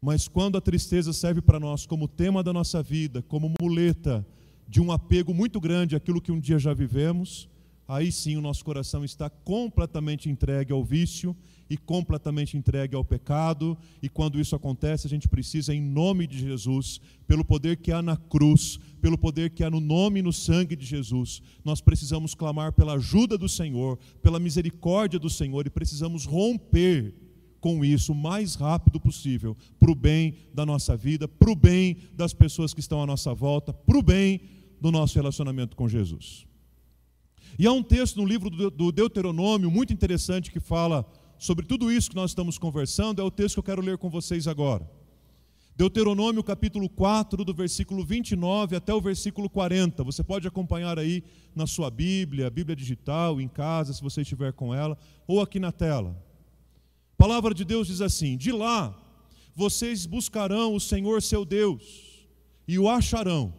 Mas 0.00 0.28
quando 0.28 0.56
a 0.56 0.60
tristeza 0.60 1.12
serve 1.12 1.40
para 1.40 1.58
nós 1.58 1.86
como 1.86 2.06
tema 2.06 2.42
da 2.42 2.52
nossa 2.52 2.82
vida, 2.82 3.22
como 3.22 3.52
muleta 3.60 4.26
de 4.68 4.80
um 4.80 4.92
apego 4.92 5.32
muito 5.32 5.60
grande 5.60 5.96
àquilo 5.96 6.20
que 6.20 6.32
um 6.32 6.40
dia 6.40 6.58
já 6.58 6.74
vivemos, 6.74 7.48
aí 7.88 8.10
sim 8.10 8.36
o 8.36 8.40
nosso 8.40 8.64
coração 8.64 9.04
está 9.04 9.30
completamente 9.30 10.28
entregue 10.28 10.72
ao 10.72 10.84
vício 10.84 11.36
e 11.68 11.76
completamente 11.76 12.56
entregue 12.56 12.94
ao 12.94 13.04
pecado, 13.04 13.76
e 14.00 14.08
quando 14.08 14.40
isso 14.40 14.54
acontece, 14.54 15.06
a 15.06 15.10
gente 15.10 15.28
precisa, 15.28 15.74
em 15.74 15.80
nome 15.80 16.26
de 16.26 16.38
Jesus, 16.38 17.00
pelo 17.26 17.44
poder 17.44 17.76
que 17.76 17.90
há 17.90 18.00
na 18.00 18.16
cruz, 18.16 18.78
pelo 19.00 19.18
poder 19.18 19.50
que 19.50 19.64
há 19.64 19.70
no 19.70 19.80
nome 19.80 20.20
e 20.20 20.22
no 20.22 20.32
sangue 20.32 20.76
de 20.76 20.86
Jesus, 20.86 21.42
nós 21.64 21.80
precisamos 21.80 22.34
clamar 22.34 22.72
pela 22.72 22.94
ajuda 22.94 23.36
do 23.36 23.48
Senhor, 23.48 23.98
pela 24.22 24.38
misericórdia 24.38 25.18
do 25.18 25.30
Senhor, 25.30 25.66
e 25.66 25.70
precisamos 25.70 26.24
romper 26.24 27.14
com 27.66 27.84
isso 27.84 28.12
o 28.12 28.14
mais 28.14 28.54
rápido 28.54 29.00
possível, 29.00 29.56
para 29.80 29.90
o 29.90 29.94
bem 29.96 30.36
da 30.54 30.64
nossa 30.64 30.96
vida, 30.96 31.26
para 31.26 31.50
o 31.50 31.56
bem 31.56 31.96
das 32.12 32.32
pessoas 32.32 32.72
que 32.72 32.78
estão 32.78 33.02
à 33.02 33.06
nossa 33.06 33.34
volta, 33.34 33.72
para 33.72 33.98
o 33.98 34.02
bem 34.02 34.40
do 34.80 34.92
nosso 34.92 35.16
relacionamento 35.16 35.74
com 35.74 35.88
Jesus. 35.88 36.46
E 37.58 37.66
há 37.66 37.72
um 37.72 37.82
texto 37.82 38.18
no 38.18 38.24
livro 38.24 38.48
do 38.48 38.92
Deuteronômio 38.92 39.68
muito 39.68 39.92
interessante 39.92 40.52
que 40.52 40.60
fala 40.60 41.04
sobre 41.38 41.66
tudo 41.66 41.90
isso 41.90 42.08
que 42.08 42.14
nós 42.14 42.30
estamos 42.30 42.56
conversando, 42.56 43.20
é 43.20 43.24
o 43.24 43.32
texto 43.32 43.54
que 43.56 43.58
eu 43.58 43.64
quero 43.64 43.82
ler 43.82 43.98
com 43.98 44.08
vocês 44.08 44.46
agora. 44.46 44.88
Deuteronômio 45.74 46.44
capítulo 46.44 46.88
4, 46.88 47.44
do 47.44 47.52
versículo 47.52 48.04
29 48.04 48.76
até 48.76 48.94
o 48.94 49.00
versículo 49.00 49.50
40. 49.50 50.04
Você 50.04 50.22
pode 50.22 50.46
acompanhar 50.46 51.00
aí 51.00 51.24
na 51.52 51.66
sua 51.66 51.90
Bíblia, 51.90 52.48
Bíblia 52.48 52.76
digital, 52.76 53.40
em 53.40 53.48
casa, 53.48 53.92
se 53.92 54.00
você 54.00 54.20
estiver 54.20 54.52
com 54.52 54.72
ela, 54.72 54.96
ou 55.26 55.40
aqui 55.40 55.58
na 55.58 55.72
tela. 55.72 56.24
Palavra 57.26 57.52
de 57.52 57.64
Deus 57.64 57.88
diz 57.88 58.00
assim: 58.00 58.36
De 58.36 58.52
lá 58.52 58.96
vocês 59.52 60.06
buscarão 60.06 60.76
o 60.76 60.80
Senhor 60.80 61.20
seu 61.20 61.44
Deus 61.44 62.24
e 62.68 62.78
o 62.78 62.88
acharão 62.88 63.52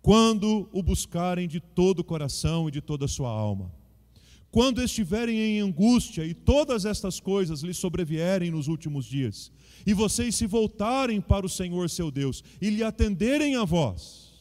quando 0.00 0.66
o 0.72 0.82
buscarem 0.82 1.46
de 1.46 1.60
todo 1.60 1.98
o 1.98 2.04
coração 2.04 2.68
e 2.68 2.70
de 2.70 2.80
toda 2.80 3.04
a 3.04 3.08
sua 3.08 3.28
alma. 3.28 3.70
Quando 4.50 4.82
estiverem 4.82 5.38
em 5.38 5.60
angústia 5.60 6.24
e 6.24 6.32
todas 6.32 6.86
estas 6.86 7.20
coisas 7.20 7.60
lhes 7.60 7.76
sobrevierem 7.76 8.50
nos 8.50 8.66
últimos 8.66 9.04
dias, 9.04 9.52
e 9.86 9.92
vocês 9.92 10.34
se 10.34 10.46
voltarem 10.46 11.20
para 11.20 11.44
o 11.44 11.50
Senhor 11.50 11.90
seu 11.90 12.10
Deus 12.10 12.42
e 12.62 12.70
lhe 12.70 12.82
atenderem 12.82 13.56
a 13.56 13.64
vós, 13.66 14.32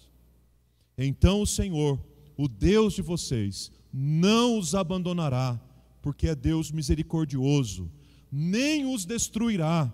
então 0.98 1.42
o 1.42 1.46
Senhor, 1.46 2.00
o 2.38 2.48
Deus 2.48 2.94
de 2.94 3.02
vocês, 3.02 3.70
não 3.92 4.58
os 4.58 4.74
abandonará, 4.74 5.60
porque 6.02 6.30
é 6.30 6.36
Deus 6.36 6.72
misericordioso, 6.72 7.92
nem 8.32 8.86
os 8.86 9.04
destruirá, 9.06 9.92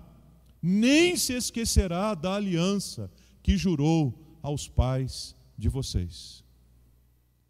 nem 0.61 1.15
se 1.17 1.33
esquecerá 1.33 2.13
da 2.13 2.35
aliança 2.35 3.11
que 3.41 3.57
jurou 3.57 4.37
aos 4.41 4.67
pais 4.67 5.35
de 5.57 5.69
vocês. 5.69 6.43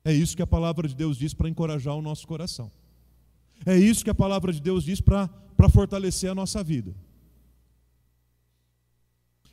É 0.06 0.14
isso 0.14 0.36
que 0.36 0.42
a 0.42 0.48
palavra 0.48 0.88
de 0.88 0.96
Deus 0.96 1.18
diz 1.18 1.34
para 1.34 1.50
encorajar 1.50 1.96
o 1.96 2.02
nosso 2.02 2.26
coração. 2.26 2.72
É 3.66 3.78
isso 3.78 4.04
que 4.04 4.10
a 4.10 4.16
palavra 4.16 4.54
de 4.54 4.62
Deus 4.62 4.84
diz 4.84 5.02
para 5.02 5.30
fortalecer 5.70 6.30
a 6.30 6.36
nossa 6.36 6.64
vida. 6.64 6.96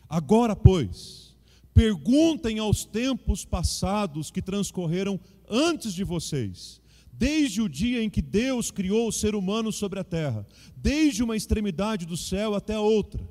Agora, 0.09 0.55
pois, 0.55 1.37
perguntem 1.73 2.61
aos 2.61 2.85
tempos 2.85 3.45
passados 3.45 4.31
que 4.31 4.41
transcorreram 4.41 5.19
antes 5.49 5.93
de 5.93 6.05
vocês, 6.05 6.81
desde 7.17 7.63
o 7.63 7.69
dia 7.69 8.03
em 8.03 8.11
que 8.11 8.23
Deus 8.23 8.71
criou 8.71 9.09
o 9.09 9.13
ser 9.13 9.35
humano 9.35 9.73
sobre 9.73 10.01
a 10.01 10.05
terra, 10.05 10.47
desde 10.77 11.23
uma 11.23 11.37
extremidade 11.37 12.07
do 12.07 12.17
céu 12.17 12.55
até 12.55 12.75
a 12.75 12.81
outra, 12.81 13.27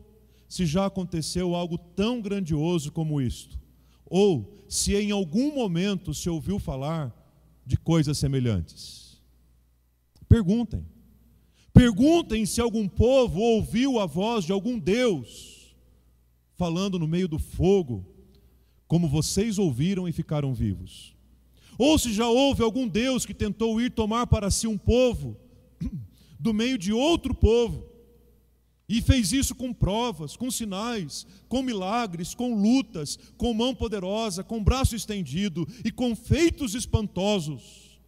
se 0.48 0.66
já 0.66 0.86
aconteceu 0.86 1.56
algo 1.56 1.78
tão 1.78 2.22
grandioso 2.22 2.92
como 2.92 3.22
isto 3.22 3.64
ou 4.16 4.54
se 4.70 4.96
em 4.96 5.10
algum 5.10 5.56
momento 5.56 6.14
se 6.14 6.30
ouviu 6.30 6.60
falar 6.60 7.12
de 7.66 7.76
coisas 7.76 8.16
semelhantes. 8.16 9.20
Perguntem. 10.30 10.86
Perguntem 11.74 12.46
se 12.46 12.62
algum 12.62 12.88
povo 12.88 13.40
ouviu 13.40 14.00
a 14.00 14.06
voz 14.06 14.46
de 14.46 14.52
algum 14.52 14.78
Deus 14.78 15.76
falando 16.56 17.00
no 17.00 17.08
meio 17.08 17.28
do 17.28 17.40
fogo, 17.40 18.06
como 18.88 19.08
vocês 19.08 19.58
ouviram 19.58 20.08
e 20.08 20.12
ficaram 20.12 20.54
vivos. 20.54 21.13
Ou 21.78 21.98
se 21.98 22.14
já 22.14 22.28
houve 22.28 22.64
algum 22.64 22.88
Deus 22.88 23.26
que 23.26 23.34
tentou 23.34 23.82
ir 23.82 23.92
tomar 23.92 24.28
para 24.28 24.52
si 24.52 24.68
um 24.68 24.78
povo 24.78 25.38
do 26.40 26.54
meio 26.54 26.78
de 26.78 26.92
outro 26.94 27.34
povo 27.34 27.94
e 28.88 29.02
fez 29.02 29.32
isso 29.32 29.56
com 29.56 29.74
provas, 29.74 30.36
com 30.36 30.52
sinais, 30.52 31.26
com 31.48 31.64
milagres, 31.64 32.36
com 32.36 32.54
lutas, 32.54 33.18
com 33.38 33.54
mão 33.54 33.74
poderosa, 33.74 34.44
com 34.44 34.64
braço 34.64 34.96
estendido 34.96 35.68
e 35.84 35.92
com 35.92 36.16
feitos 36.16 36.76
espantosos, 36.76 38.00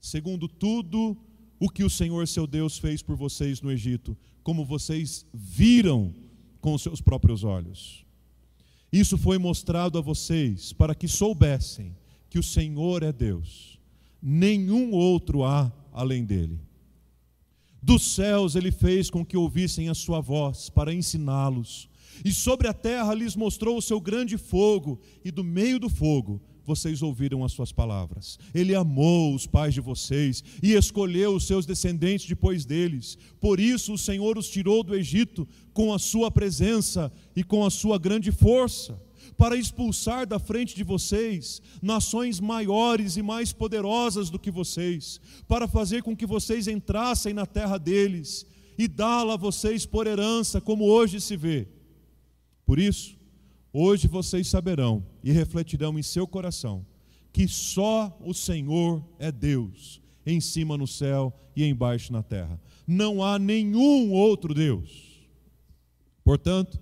segundo 0.00 0.48
tudo 0.48 1.16
o 1.58 1.68
que 1.68 1.84
o 1.84 1.90
Senhor 1.90 2.26
seu 2.26 2.46
Deus 2.46 2.78
fez 2.78 3.02
por 3.02 3.16
vocês 3.16 3.60
no 3.60 3.70
Egito, 3.70 4.16
como 4.42 4.64
vocês 4.64 5.26
viram 5.34 6.14
com 6.60 6.74
os 6.74 6.82
seus 6.82 7.00
próprios 7.00 7.44
olhos. 7.44 8.06
Isso 8.92 9.18
foi 9.18 9.36
mostrado 9.36 9.98
a 9.98 10.00
vocês 10.00 10.72
para 10.72 10.94
que 10.94 11.06
soubessem 11.06 11.94
que 12.30 12.38
o 12.38 12.42
Senhor 12.42 13.02
é 13.02 13.12
Deus, 13.12 13.78
nenhum 14.22 14.92
outro 14.92 15.44
há 15.44 15.70
além 15.92 16.24
dele. 16.24 16.60
Dos 17.82 18.14
céus 18.14 18.54
ele 18.54 18.70
fez 18.70 19.10
com 19.10 19.24
que 19.24 19.36
ouvissem 19.36 19.88
a 19.88 19.94
sua 19.94 20.20
voz 20.20 20.70
para 20.70 20.94
ensiná-los. 20.94 21.88
E 22.24 22.30
sobre 22.30 22.68
a 22.68 22.74
terra 22.74 23.14
lhes 23.14 23.34
mostrou 23.34 23.76
o 23.76 23.82
seu 23.82 24.00
grande 24.00 24.36
fogo, 24.36 25.00
e 25.24 25.30
do 25.30 25.42
meio 25.42 25.78
do 25.78 25.88
fogo 25.88 26.40
vocês 26.64 27.02
ouviram 27.02 27.42
as 27.42 27.52
suas 27.52 27.72
palavras. 27.72 28.38
Ele 28.54 28.74
amou 28.76 29.34
os 29.34 29.46
pais 29.46 29.74
de 29.74 29.80
vocês 29.80 30.44
e 30.62 30.74
escolheu 30.74 31.34
os 31.34 31.46
seus 31.46 31.66
descendentes 31.66 32.28
depois 32.28 32.64
deles. 32.64 33.18
Por 33.40 33.58
isso 33.58 33.94
o 33.94 33.98
Senhor 33.98 34.38
os 34.38 34.48
tirou 34.48 34.84
do 34.84 34.94
Egito 34.94 35.48
com 35.72 35.92
a 35.92 35.98
sua 35.98 36.30
presença 36.30 37.10
e 37.34 37.42
com 37.42 37.64
a 37.64 37.70
sua 37.70 37.98
grande 37.98 38.30
força 38.30 39.00
para 39.36 39.56
expulsar 39.56 40.26
da 40.26 40.38
frente 40.38 40.74
de 40.74 40.84
vocês 40.84 41.60
nações 41.80 42.40
maiores 42.40 43.16
e 43.16 43.22
mais 43.22 43.52
poderosas 43.52 44.30
do 44.30 44.38
que 44.38 44.50
vocês, 44.50 45.20
para 45.48 45.68
fazer 45.68 46.02
com 46.02 46.16
que 46.16 46.26
vocês 46.26 46.68
entrassem 46.68 47.32
na 47.32 47.46
terra 47.46 47.78
deles 47.78 48.46
e 48.78 48.88
dá-la 48.88 49.34
a 49.34 49.36
vocês 49.36 49.84
por 49.84 50.06
herança, 50.06 50.60
como 50.60 50.84
hoje 50.84 51.20
se 51.20 51.36
vê. 51.36 51.68
Por 52.64 52.78
isso, 52.78 53.16
hoje 53.72 54.08
vocês 54.08 54.48
saberão 54.48 55.04
e 55.22 55.32
refletirão 55.32 55.98
em 55.98 56.02
seu 56.02 56.26
coração 56.26 56.86
que 57.32 57.46
só 57.46 58.16
o 58.24 58.34
Senhor 58.34 59.04
é 59.18 59.30
Deus, 59.30 60.00
em 60.26 60.40
cima 60.40 60.76
no 60.76 60.86
céu 60.86 61.32
e 61.54 61.64
embaixo 61.64 62.12
na 62.12 62.22
terra. 62.22 62.60
Não 62.86 63.22
há 63.22 63.38
nenhum 63.38 64.10
outro 64.12 64.52
Deus. 64.52 65.28
Portanto, 66.24 66.80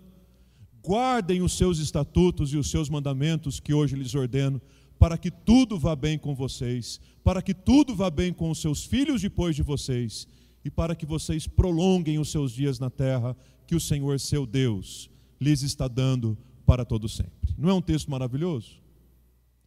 guardem 0.89 1.43
os 1.43 1.53
seus 1.53 1.79
estatutos 1.79 2.55
e 2.55 2.57
os 2.57 2.71
seus 2.71 2.89
mandamentos 2.89 3.61
que 3.61 3.75
hoje 3.75 3.95
lhes 3.95 4.15
ordeno, 4.15 4.59
para 4.99 5.19
que 5.19 5.31
tudo 5.31 5.79
vá 5.79 5.95
bem 5.95 6.17
com 6.19 6.35
vocês, 6.35 6.99
para 7.23 7.43
que 7.43 7.53
tudo 7.53 7.95
vá 7.95 8.09
bem 8.09 8.33
com 8.33 8.51
os 8.51 8.59
seus 8.59 8.87
filhos 8.87 9.21
depois 9.21 9.55
de 9.55 9.63
vocês, 9.63 10.27
e 10.65 10.71
para 10.71 10.97
que 10.97 11.05
vocês 11.05 11.47
prolonguem 11.47 12.19
os 12.19 12.31
seus 12.31 12.53
dias 12.53 12.79
na 12.79 12.89
terra 12.89 13.37
que 13.67 13.75
o 13.75 13.81
Senhor 13.81 14.19
seu 14.19 14.47
Deus 14.47 15.11
lhes 15.39 15.61
está 15.61 15.87
dando 15.87 16.39
para 16.65 16.87
todo 16.87 17.07
sempre. 17.07 17.55
Não 17.59 17.69
é 17.69 17.75
um 17.75 17.83
texto 17.83 18.11
maravilhoso? 18.11 18.81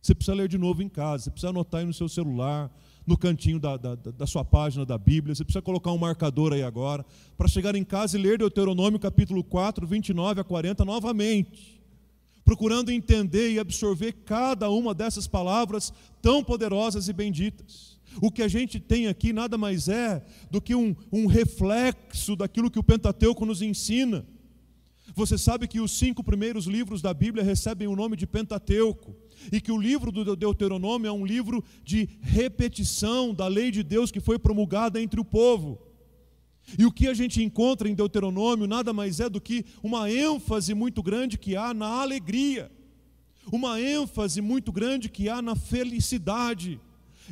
Você 0.01 0.15
precisa 0.15 0.33
ler 0.33 0.47
de 0.47 0.57
novo 0.57 0.81
em 0.81 0.89
casa, 0.89 1.25
você 1.25 1.29
precisa 1.29 1.51
anotar 1.51 1.81
aí 1.81 1.85
no 1.85 1.93
seu 1.93 2.09
celular, 2.09 2.75
no 3.05 3.17
cantinho 3.17 3.59
da, 3.59 3.77
da, 3.77 3.95
da, 3.95 4.27
sua 4.27 4.45
página 4.45 4.85
da 4.85 4.97
Bíblia. 4.97 5.33
Você 5.33 5.43
precisa 5.43 5.61
colocar 5.61 5.91
um 5.91 5.97
marcador 5.97 6.53
aí 6.53 6.63
agora, 6.63 7.05
para 7.37 7.47
chegar 7.47 7.75
em 7.75 7.83
casa 7.83 8.17
e 8.17 8.21
ler 8.21 8.37
Deuteronômio 8.37 8.99
capítulo 8.99 9.43
4, 9.43 9.85
29 9.85 10.41
a 10.41 10.43
40 10.43 10.85
novamente, 10.85 11.81
procurando 12.45 12.91
entender 12.91 13.51
e 13.51 13.59
absorver 13.59 14.13
cada 14.25 14.69
uma 14.69 14.93
dessas 14.93 15.27
palavras 15.27 15.91
tão 16.21 16.43
poderosas 16.43 17.07
e 17.07 17.13
benditas. 17.13 17.99
O 18.21 18.29
que 18.29 18.43
a 18.43 18.47
gente 18.47 18.79
tem 18.79 19.07
aqui 19.07 19.31
nada 19.31 19.57
mais 19.57 19.87
é 19.87 20.23
do 20.49 20.59
que 20.61 20.75
um, 20.75 20.95
um 21.11 21.27
reflexo 21.27 22.35
daquilo 22.35 22.69
que 22.69 22.79
o 22.79 22.83
Pentateuco 22.83 23.45
nos 23.45 23.61
ensina. 23.61 24.25
Você 25.15 25.37
sabe 25.37 25.67
que 25.67 25.79
os 25.79 25.91
cinco 25.91 26.23
primeiros 26.23 26.65
livros 26.65 27.01
da 27.01 27.13
Bíblia 27.13 27.43
recebem 27.43 27.87
o 27.87 27.95
nome 27.95 28.15
de 28.17 28.27
Pentateuco 28.27 29.15
e 29.51 29.61
que 29.61 29.71
o 29.71 29.77
livro 29.77 30.11
do 30.11 30.35
Deuteronômio 30.35 31.07
é 31.07 31.11
um 31.11 31.25
livro 31.25 31.63
de 31.83 32.09
repetição 32.21 33.33
da 33.33 33.47
lei 33.47 33.71
de 33.71 33.83
Deus 33.83 34.11
que 34.11 34.19
foi 34.19 34.37
promulgada 34.37 35.01
entre 35.01 35.19
o 35.19 35.25
povo. 35.25 35.79
E 36.77 36.85
o 36.85 36.91
que 36.91 37.07
a 37.07 37.13
gente 37.13 37.41
encontra 37.41 37.89
em 37.89 37.95
Deuteronômio 37.95 38.67
nada 38.67 38.93
mais 38.93 39.19
é 39.19 39.29
do 39.29 39.41
que 39.41 39.65
uma 39.81 40.11
ênfase 40.11 40.73
muito 40.73 41.01
grande 41.01 41.37
que 41.37 41.55
há 41.55 41.73
na 41.73 41.87
alegria, 41.87 42.71
uma 43.51 43.81
ênfase 43.81 44.41
muito 44.41 44.71
grande 44.71 45.09
que 45.09 45.27
há 45.27 45.41
na 45.41 45.55
felicidade. 45.55 46.79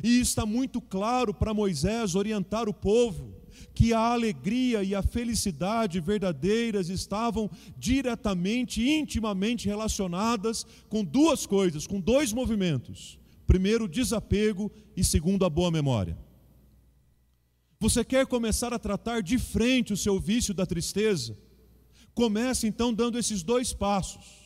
E 0.02 0.20
está 0.20 0.46
muito 0.46 0.80
claro 0.80 1.34
para 1.34 1.54
Moisés 1.54 2.14
orientar 2.14 2.68
o 2.68 2.74
povo 2.74 3.39
que 3.74 3.92
a 3.92 3.98
alegria 3.98 4.82
e 4.82 4.94
a 4.94 5.02
felicidade 5.02 6.00
verdadeiras 6.00 6.88
estavam 6.88 7.50
diretamente, 7.76 8.82
intimamente 8.88 9.66
relacionadas 9.66 10.66
com 10.88 11.04
duas 11.04 11.46
coisas, 11.46 11.86
com 11.86 12.00
dois 12.00 12.32
movimentos. 12.32 13.18
Primeiro, 13.46 13.84
o 13.84 13.88
desapego 13.88 14.70
e 14.96 15.02
segundo, 15.02 15.44
a 15.44 15.50
boa 15.50 15.70
memória. 15.70 16.16
Você 17.80 18.04
quer 18.04 18.26
começar 18.26 18.74
a 18.74 18.78
tratar 18.78 19.22
de 19.22 19.38
frente 19.38 19.92
o 19.92 19.96
seu 19.96 20.20
vício 20.20 20.52
da 20.52 20.66
tristeza? 20.66 21.36
Comece 22.14 22.66
então 22.66 22.92
dando 22.92 23.18
esses 23.18 23.42
dois 23.42 23.72
passos. 23.72 24.40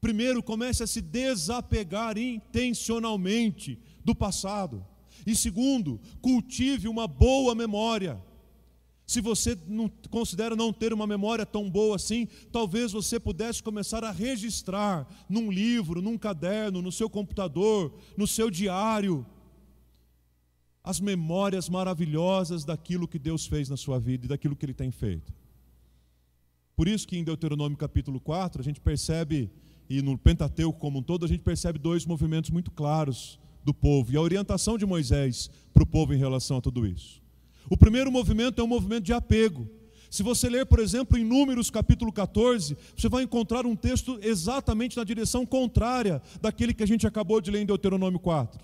Primeiro, 0.00 0.42
comece 0.42 0.82
a 0.82 0.86
se 0.86 1.00
desapegar 1.00 2.18
intencionalmente 2.18 3.78
do 4.04 4.14
passado. 4.14 4.84
E 5.26 5.34
segundo, 5.34 6.00
cultive 6.20 6.88
uma 6.88 7.06
boa 7.06 7.54
memória. 7.54 8.22
Se 9.08 9.22
você 9.22 9.56
não 9.66 9.90
considera 10.10 10.54
não 10.54 10.70
ter 10.70 10.92
uma 10.92 11.06
memória 11.06 11.46
tão 11.46 11.70
boa 11.70 11.96
assim, 11.96 12.28
talvez 12.52 12.92
você 12.92 13.18
pudesse 13.18 13.62
começar 13.62 14.04
a 14.04 14.10
registrar 14.10 15.08
num 15.30 15.50
livro, 15.50 16.02
num 16.02 16.18
caderno, 16.18 16.82
no 16.82 16.92
seu 16.92 17.08
computador, 17.08 17.98
no 18.18 18.26
seu 18.26 18.50
diário, 18.50 19.24
as 20.84 21.00
memórias 21.00 21.70
maravilhosas 21.70 22.66
daquilo 22.66 23.08
que 23.08 23.18
Deus 23.18 23.46
fez 23.46 23.70
na 23.70 23.78
sua 23.78 23.98
vida 23.98 24.26
e 24.26 24.28
daquilo 24.28 24.54
que 24.54 24.66
Ele 24.66 24.74
tem 24.74 24.90
feito. 24.90 25.32
Por 26.76 26.86
isso 26.86 27.08
que 27.08 27.16
em 27.16 27.24
Deuteronômio 27.24 27.78
capítulo 27.78 28.20
4 28.20 28.60
a 28.60 28.64
gente 28.64 28.78
percebe, 28.78 29.50
e 29.88 30.02
no 30.02 30.18
Pentateuco 30.18 30.78
como 30.78 30.98
um 30.98 31.02
todo, 31.02 31.24
a 31.24 31.28
gente 31.28 31.42
percebe 31.42 31.78
dois 31.78 32.04
movimentos 32.04 32.50
muito 32.50 32.70
claros 32.70 33.40
do 33.64 33.72
povo 33.72 34.12
e 34.12 34.18
a 34.18 34.20
orientação 34.20 34.76
de 34.76 34.84
Moisés 34.84 35.50
para 35.72 35.82
o 35.82 35.86
povo 35.86 36.12
em 36.12 36.18
relação 36.18 36.58
a 36.58 36.60
tudo 36.60 36.86
isso. 36.86 37.26
O 37.70 37.76
primeiro 37.76 38.10
movimento 38.10 38.60
é 38.60 38.64
um 38.64 38.68
movimento 38.68 39.04
de 39.04 39.12
apego. 39.12 39.68
Se 40.10 40.22
você 40.22 40.48
ler, 40.48 40.64
por 40.64 40.78
exemplo, 40.78 41.18
em 41.18 41.24
Números 41.24 41.70
capítulo 41.70 42.10
14, 42.10 42.76
você 42.96 43.08
vai 43.08 43.24
encontrar 43.24 43.66
um 43.66 43.76
texto 43.76 44.18
exatamente 44.22 44.96
na 44.96 45.04
direção 45.04 45.44
contrária 45.44 46.22
daquele 46.40 46.72
que 46.72 46.82
a 46.82 46.86
gente 46.86 47.06
acabou 47.06 47.40
de 47.40 47.50
ler 47.50 47.60
em 47.60 47.66
Deuteronômio 47.66 48.18
4. 48.18 48.58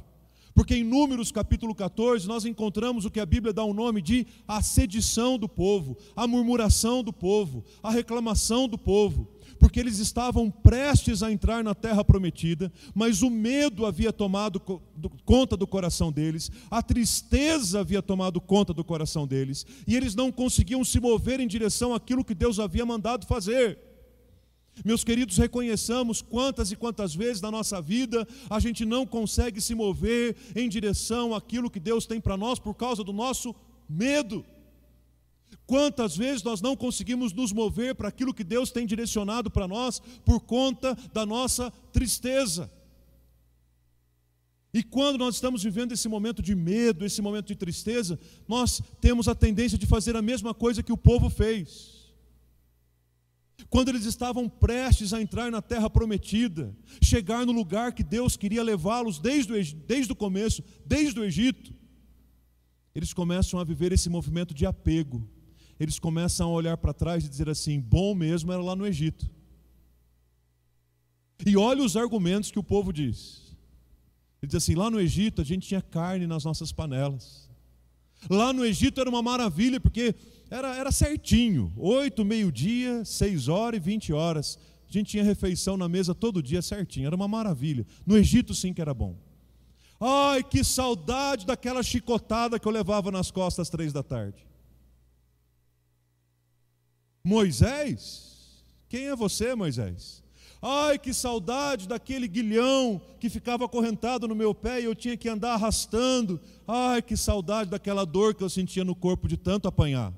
Porque 0.54 0.76
em 0.76 0.84
Números 0.84 1.32
capítulo 1.32 1.74
14 1.74 2.26
nós 2.26 2.44
encontramos 2.44 3.04
o 3.04 3.10
que 3.10 3.20
a 3.20 3.26
Bíblia 3.26 3.52
dá 3.52 3.64
o 3.64 3.72
um 3.72 3.74
nome 3.74 4.00
de 4.00 4.26
a 4.46 4.62
sedição 4.62 5.36
do 5.36 5.48
povo, 5.48 5.98
a 6.14 6.26
murmuração 6.26 7.02
do 7.02 7.12
povo, 7.12 7.64
a 7.82 7.90
reclamação 7.90 8.68
do 8.68 8.78
povo. 8.78 9.28
Porque 9.58 9.80
eles 9.80 9.98
estavam 9.98 10.50
prestes 10.50 11.22
a 11.22 11.30
entrar 11.30 11.62
na 11.62 11.74
terra 11.74 12.04
prometida, 12.04 12.72
mas 12.94 13.22
o 13.22 13.30
medo 13.30 13.86
havia 13.86 14.12
tomado 14.12 14.60
conta 15.24 15.56
do 15.56 15.66
coração 15.66 16.12
deles, 16.12 16.50
a 16.70 16.82
tristeza 16.82 17.80
havia 17.80 18.02
tomado 18.02 18.40
conta 18.40 18.72
do 18.72 18.84
coração 18.84 19.26
deles, 19.26 19.66
e 19.86 19.96
eles 19.96 20.14
não 20.14 20.30
conseguiam 20.30 20.84
se 20.84 21.00
mover 21.00 21.40
em 21.40 21.46
direção 21.46 21.94
àquilo 21.94 22.24
que 22.24 22.34
Deus 22.34 22.58
havia 22.58 22.84
mandado 22.84 23.26
fazer. 23.26 23.78
Meus 24.84 25.04
queridos, 25.04 25.36
reconheçamos 25.36 26.20
quantas 26.20 26.72
e 26.72 26.76
quantas 26.76 27.14
vezes 27.14 27.40
na 27.40 27.50
nossa 27.50 27.80
vida 27.80 28.26
a 28.50 28.58
gente 28.58 28.84
não 28.84 29.06
consegue 29.06 29.60
se 29.60 29.74
mover 29.74 30.34
em 30.56 30.68
direção 30.68 31.34
àquilo 31.34 31.70
que 31.70 31.78
Deus 31.78 32.06
tem 32.06 32.20
para 32.20 32.36
nós 32.36 32.58
por 32.58 32.74
causa 32.74 33.04
do 33.04 33.12
nosso 33.12 33.54
medo. 33.88 34.44
Quantas 35.66 36.16
vezes 36.16 36.42
nós 36.42 36.60
não 36.60 36.76
conseguimos 36.76 37.32
nos 37.32 37.52
mover 37.52 37.94
para 37.94 38.08
aquilo 38.08 38.34
que 38.34 38.44
Deus 38.44 38.70
tem 38.70 38.86
direcionado 38.86 39.50
para 39.50 39.68
nós 39.68 40.00
por 40.24 40.40
conta 40.40 40.96
da 41.12 41.24
nossa 41.24 41.70
tristeza. 41.92 42.70
E 44.72 44.82
quando 44.82 45.18
nós 45.18 45.36
estamos 45.36 45.62
vivendo 45.62 45.92
esse 45.92 46.08
momento 46.08 46.42
de 46.42 46.54
medo, 46.54 47.04
esse 47.04 47.22
momento 47.22 47.46
de 47.46 47.54
tristeza, 47.54 48.18
nós 48.48 48.82
temos 49.00 49.28
a 49.28 49.34
tendência 49.34 49.78
de 49.78 49.86
fazer 49.86 50.16
a 50.16 50.22
mesma 50.22 50.52
coisa 50.52 50.82
que 50.82 50.92
o 50.92 50.96
povo 50.96 51.30
fez 51.30 51.94
quando 53.74 53.88
eles 53.88 54.04
estavam 54.04 54.48
prestes 54.48 55.12
a 55.12 55.20
entrar 55.20 55.50
na 55.50 55.60
terra 55.60 55.90
prometida, 55.90 56.72
chegar 57.02 57.44
no 57.44 57.52
lugar 57.52 57.92
que 57.92 58.04
Deus 58.04 58.36
queria 58.36 58.62
levá-los 58.62 59.18
desde 59.18 59.52
o, 59.52 59.74
desde 59.84 60.12
o 60.12 60.16
começo, 60.16 60.62
desde 60.86 61.18
o 61.18 61.24
Egito, 61.24 61.74
eles 62.94 63.12
começam 63.12 63.58
a 63.58 63.64
viver 63.64 63.90
esse 63.90 64.08
movimento 64.08 64.54
de 64.54 64.64
apego. 64.64 65.28
Eles 65.78 65.98
começam 65.98 66.48
a 66.48 66.52
olhar 66.52 66.76
para 66.76 66.92
trás 66.92 67.24
e 67.24 67.28
dizer 67.28 67.48
assim: 67.48 67.80
bom 67.80 68.14
mesmo 68.14 68.52
era 68.52 68.62
lá 68.62 68.76
no 68.76 68.86
Egito. 68.86 69.28
E 71.44 71.56
olha 71.56 71.82
os 71.82 71.96
argumentos 71.96 72.50
que 72.50 72.58
o 72.58 72.62
povo 72.62 72.92
diz. 72.92 73.56
Ele 74.40 74.48
diz 74.48 74.54
assim: 74.56 74.74
lá 74.74 74.90
no 74.90 75.00
Egito 75.00 75.42
a 75.42 75.44
gente 75.44 75.66
tinha 75.66 75.82
carne 75.82 76.26
nas 76.26 76.44
nossas 76.44 76.72
panelas. 76.72 77.50
Lá 78.30 78.52
no 78.52 78.64
Egito 78.64 79.00
era 79.00 79.10
uma 79.10 79.22
maravilha, 79.22 79.80
porque 79.80 80.14
era, 80.50 80.76
era 80.76 80.92
certinho, 80.92 81.72
oito, 81.76 82.24
meio-dia, 82.24 83.04
seis 83.04 83.48
horas 83.48 83.78
e 83.78 83.82
vinte 83.82 84.12
horas. 84.12 84.58
A 84.88 84.92
gente 84.92 85.10
tinha 85.10 85.24
refeição 85.24 85.76
na 85.76 85.88
mesa 85.88 86.14
todo 86.14 86.42
dia 86.42 86.62
certinho, 86.62 87.06
era 87.06 87.16
uma 87.16 87.26
maravilha. 87.26 87.84
No 88.06 88.16
Egito 88.16 88.54
sim 88.54 88.72
que 88.72 88.80
era 88.80 88.94
bom. 88.94 89.16
Ai, 90.00 90.42
que 90.42 90.62
saudade 90.62 91.46
daquela 91.46 91.82
chicotada 91.82 92.58
que 92.58 92.68
eu 92.68 92.72
levava 92.72 93.10
nas 93.10 93.30
costas 93.30 93.66
às 93.66 93.70
três 93.70 93.92
da 93.92 94.02
tarde. 94.02 94.46
Moisés? 97.24 98.62
Quem 98.88 99.06
é 99.06 99.16
você, 99.16 99.54
Moisés? 99.54 100.22
Ai, 100.60 100.98
que 100.98 101.12
saudade 101.12 101.88
daquele 101.88 102.28
guilhão 102.28 103.00
que 103.18 103.28
ficava 103.28 103.64
acorrentado 103.64 104.28
no 104.28 104.34
meu 104.34 104.54
pé 104.54 104.80
e 104.80 104.84
eu 104.84 104.94
tinha 104.94 105.16
que 105.16 105.28
andar 105.28 105.54
arrastando. 105.54 106.40
Ai, 106.66 107.02
que 107.02 107.16
saudade 107.16 107.70
daquela 107.70 108.04
dor 108.04 108.34
que 108.34 108.44
eu 108.44 108.48
sentia 108.48 108.84
no 108.84 108.94
corpo 108.94 109.26
de 109.26 109.36
tanto 109.36 109.66
apanhar. 109.66 110.12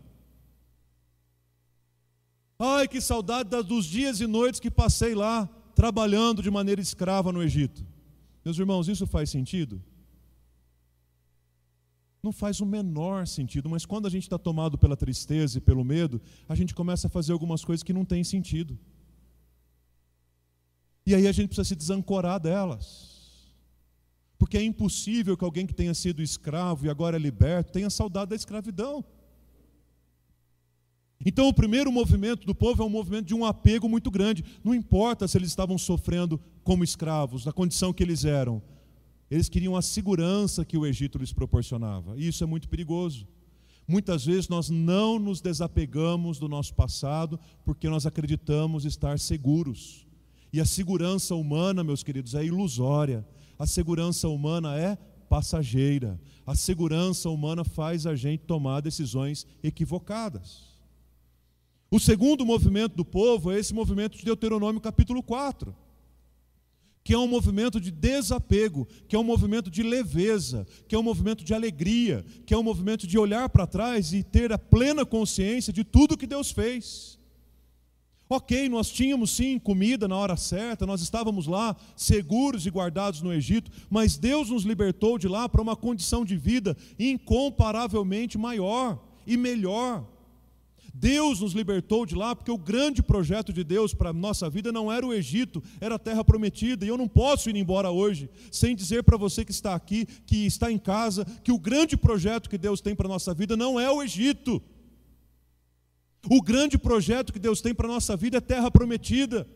Ai, 2.58 2.88
que 2.88 3.00
saudade 3.00 3.50
dos 3.62 3.86
dias 3.86 4.20
e 4.20 4.26
noites 4.26 4.60
que 4.60 4.70
passei 4.70 5.14
lá, 5.14 5.48
trabalhando 5.74 6.42
de 6.42 6.50
maneira 6.50 6.80
escrava 6.80 7.32
no 7.32 7.42
Egito. 7.42 7.84
Meus 8.44 8.58
irmãos, 8.58 8.88
isso 8.88 9.06
faz 9.06 9.30
sentido? 9.30 9.82
Não 12.26 12.32
faz 12.32 12.60
o 12.60 12.66
menor 12.66 13.24
sentido, 13.24 13.70
mas 13.70 13.86
quando 13.86 14.06
a 14.06 14.10
gente 14.10 14.24
está 14.24 14.36
tomado 14.36 14.76
pela 14.76 14.96
tristeza 14.96 15.58
e 15.58 15.60
pelo 15.60 15.84
medo, 15.84 16.20
a 16.48 16.56
gente 16.56 16.74
começa 16.74 17.06
a 17.06 17.10
fazer 17.10 17.32
algumas 17.32 17.64
coisas 17.64 17.84
que 17.84 17.92
não 17.92 18.04
têm 18.04 18.24
sentido. 18.24 18.76
E 21.06 21.14
aí 21.14 21.28
a 21.28 21.30
gente 21.30 21.46
precisa 21.50 21.68
se 21.68 21.76
desancorar 21.76 22.40
delas. 22.40 23.54
Porque 24.36 24.58
é 24.58 24.62
impossível 24.64 25.36
que 25.36 25.44
alguém 25.44 25.68
que 25.68 25.72
tenha 25.72 25.94
sido 25.94 26.20
escravo 26.20 26.84
e 26.84 26.90
agora 26.90 27.14
é 27.14 27.20
liberto 27.20 27.70
tenha 27.70 27.88
saudade 27.88 28.30
da 28.30 28.34
escravidão. 28.34 29.04
Então, 31.24 31.46
o 31.46 31.54
primeiro 31.54 31.92
movimento 31.92 32.44
do 32.44 32.56
povo 32.56 32.82
é 32.82 32.86
um 32.86 32.90
movimento 32.90 33.26
de 33.26 33.36
um 33.36 33.44
apego 33.44 33.88
muito 33.88 34.10
grande. 34.10 34.44
Não 34.64 34.74
importa 34.74 35.28
se 35.28 35.38
eles 35.38 35.50
estavam 35.50 35.78
sofrendo 35.78 36.40
como 36.64 36.82
escravos, 36.82 37.44
na 37.46 37.52
condição 37.52 37.92
que 37.92 38.02
eles 38.02 38.24
eram. 38.24 38.60
Eles 39.30 39.48
queriam 39.48 39.76
a 39.76 39.82
segurança 39.82 40.64
que 40.64 40.76
o 40.76 40.86
Egito 40.86 41.18
lhes 41.18 41.32
proporcionava. 41.32 42.16
E 42.16 42.28
isso 42.28 42.44
é 42.44 42.46
muito 42.46 42.68
perigoso. 42.68 43.26
Muitas 43.88 44.24
vezes 44.24 44.48
nós 44.48 44.68
não 44.68 45.18
nos 45.18 45.40
desapegamos 45.40 46.38
do 46.38 46.48
nosso 46.48 46.74
passado 46.74 47.38
porque 47.64 47.88
nós 47.88 48.06
acreditamos 48.06 48.84
estar 48.84 49.18
seguros. 49.18 50.06
E 50.52 50.60
a 50.60 50.64
segurança 50.64 51.34
humana, 51.34 51.84
meus 51.84 52.02
queridos, 52.02 52.34
é 52.34 52.44
ilusória. 52.44 53.26
A 53.58 53.66
segurança 53.66 54.28
humana 54.28 54.76
é 54.76 54.96
passageira. 55.28 56.20
A 56.46 56.54
segurança 56.54 57.28
humana 57.28 57.64
faz 57.64 58.06
a 58.06 58.14
gente 58.14 58.44
tomar 58.44 58.80
decisões 58.80 59.46
equivocadas. 59.62 60.76
O 61.90 62.00
segundo 62.00 62.44
movimento 62.44 62.96
do 62.96 63.04
povo 63.04 63.52
é 63.52 63.58
esse 63.58 63.72
movimento 63.72 64.18
de 64.18 64.24
Deuteronômio 64.24 64.80
capítulo 64.80 65.22
4, 65.22 65.74
que 67.06 67.14
é 67.14 67.18
um 67.18 67.28
movimento 67.28 67.80
de 67.80 67.92
desapego, 67.92 68.84
que 69.06 69.14
é 69.14 69.18
um 69.18 69.22
movimento 69.22 69.70
de 69.70 69.80
leveza, 69.80 70.66
que 70.88 70.94
é 70.96 70.98
um 70.98 71.04
movimento 71.04 71.44
de 71.44 71.54
alegria, 71.54 72.24
que 72.44 72.52
é 72.52 72.58
um 72.58 72.64
movimento 72.64 73.06
de 73.06 73.16
olhar 73.16 73.48
para 73.48 73.64
trás 73.64 74.12
e 74.12 74.24
ter 74.24 74.52
a 74.52 74.58
plena 74.58 75.06
consciência 75.06 75.72
de 75.72 75.84
tudo 75.84 76.16
que 76.16 76.26
Deus 76.26 76.50
fez. 76.50 77.16
Ok, 78.28 78.68
nós 78.68 78.90
tínhamos 78.90 79.30
sim 79.30 79.56
comida 79.56 80.08
na 80.08 80.16
hora 80.16 80.36
certa, 80.36 80.84
nós 80.84 81.00
estávamos 81.00 81.46
lá 81.46 81.76
seguros 81.94 82.66
e 82.66 82.70
guardados 82.70 83.22
no 83.22 83.32
Egito, 83.32 83.70
mas 83.88 84.18
Deus 84.18 84.50
nos 84.50 84.64
libertou 84.64 85.16
de 85.16 85.28
lá 85.28 85.48
para 85.48 85.62
uma 85.62 85.76
condição 85.76 86.24
de 86.24 86.36
vida 86.36 86.76
incomparavelmente 86.98 88.36
maior 88.36 89.00
e 89.24 89.36
melhor. 89.36 90.04
Deus 90.98 91.40
nos 91.40 91.52
libertou 91.52 92.06
de 92.06 92.14
lá, 92.14 92.34
porque 92.34 92.50
o 92.50 92.56
grande 92.56 93.02
projeto 93.02 93.52
de 93.52 93.62
Deus 93.62 93.92
para 93.92 94.10
a 94.10 94.14
nossa 94.14 94.48
vida 94.48 94.72
não 94.72 94.90
era 94.90 95.06
o 95.06 95.12
Egito, 95.12 95.62
era 95.78 95.96
a 95.96 95.98
terra 95.98 96.24
prometida. 96.24 96.86
E 96.86 96.88
eu 96.88 96.96
não 96.96 97.06
posso 97.06 97.50
ir 97.50 97.56
embora 97.56 97.90
hoje 97.90 98.30
sem 98.50 98.74
dizer 98.74 99.02
para 99.02 99.18
você 99.18 99.44
que 99.44 99.50
está 99.50 99.74
aqui, 99.74 100.06
que 100.26 100.46
está 100.46 100.72
em 100.72 100.78
casa, 100.78 101.26
que 101.44 101.52
o 101.52 101.58
grande 101.58 101.98
projeto 101.98 102.48
que 102.48 102.56
Deus 102.56 102.80
tem 102.80 102.94
para 102.94 103.06
a 103.06 103.10
nossa 103.10 103.34
vida 103.34 103.56
não 103.56 103.78
é 103.78 103.90
o 103.90 104.02
Egito. 104.02 104.62
O 106.30 106.40
grande 106.40 106.78
projeto 106.78 107.30
que 107.30 107.38
Deus 107.38 107.60
tem 107.60 107.74
para 107.74 107.86
a 107.86 107.92
nossa 107.92 108.16
vida 108.16 108.38
é 108.38 108.40
terra 108.40 108.70
prometida. 108.70 109.46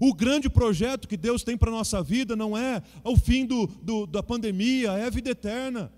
O 0.00 0.14
grande 0.14 0.48
projeto 0.48 1.08
que 1.08 1.16
Deus 1.16 1.42
tem 1.42 1.56
para 1.56 1.70
a 1.70 1.74
nossa 1.74 2.02
vida 2.02 2.36
não 2.36 2.56
é 2.56 2.82
o 3.02 3.16
fim 3.16 3.44
do, 3.44 3.66
do, 3.82 4.06
da 4.06 4.22
pandemia, 4.22 4.92
é 4.92 5.06
a 5.06 5.10
vida 5.10 5.30
eterna. 5.30 5.92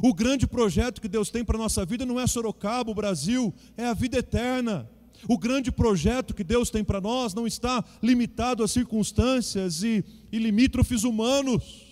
O 0.00 0.14
grande 0.14 0.46
projeto 0.46 1.00
que 1.00 1.08
Deus 1.08 1.30
tem 1.30 1.44
para 1.44 1.56
a 1.56 1.60
nossa 1.60 1.84
vida 1.84 2.06
não 2.06 2.18
é 2.18 2.26
Sorocaba, 2.26 2.90
o 2.90 2.94
Brasil, 2.94 3.52
é 3.76 3.86
a 3.86 3.94
vida 3.94 4.18
eterna. 4.18 4.88
O 5.28 5.38
grande 5.38 5.70
projeto 5.70 6.34
que 6.34 6.42
Deus 6.42 6.70
tem 6.70 6.82
para 6.82 7.00
nós 7.00 7.34
não 7.34 7.46
está 7.46 7.84
limitado 8.02 8.64
a 8.64 8.68
circunstâncias 8.68 9.82
e, 9.82 10.04
e 10.32 10.38
limítrofes 10.38 11.04
humanos. 11.04 11.86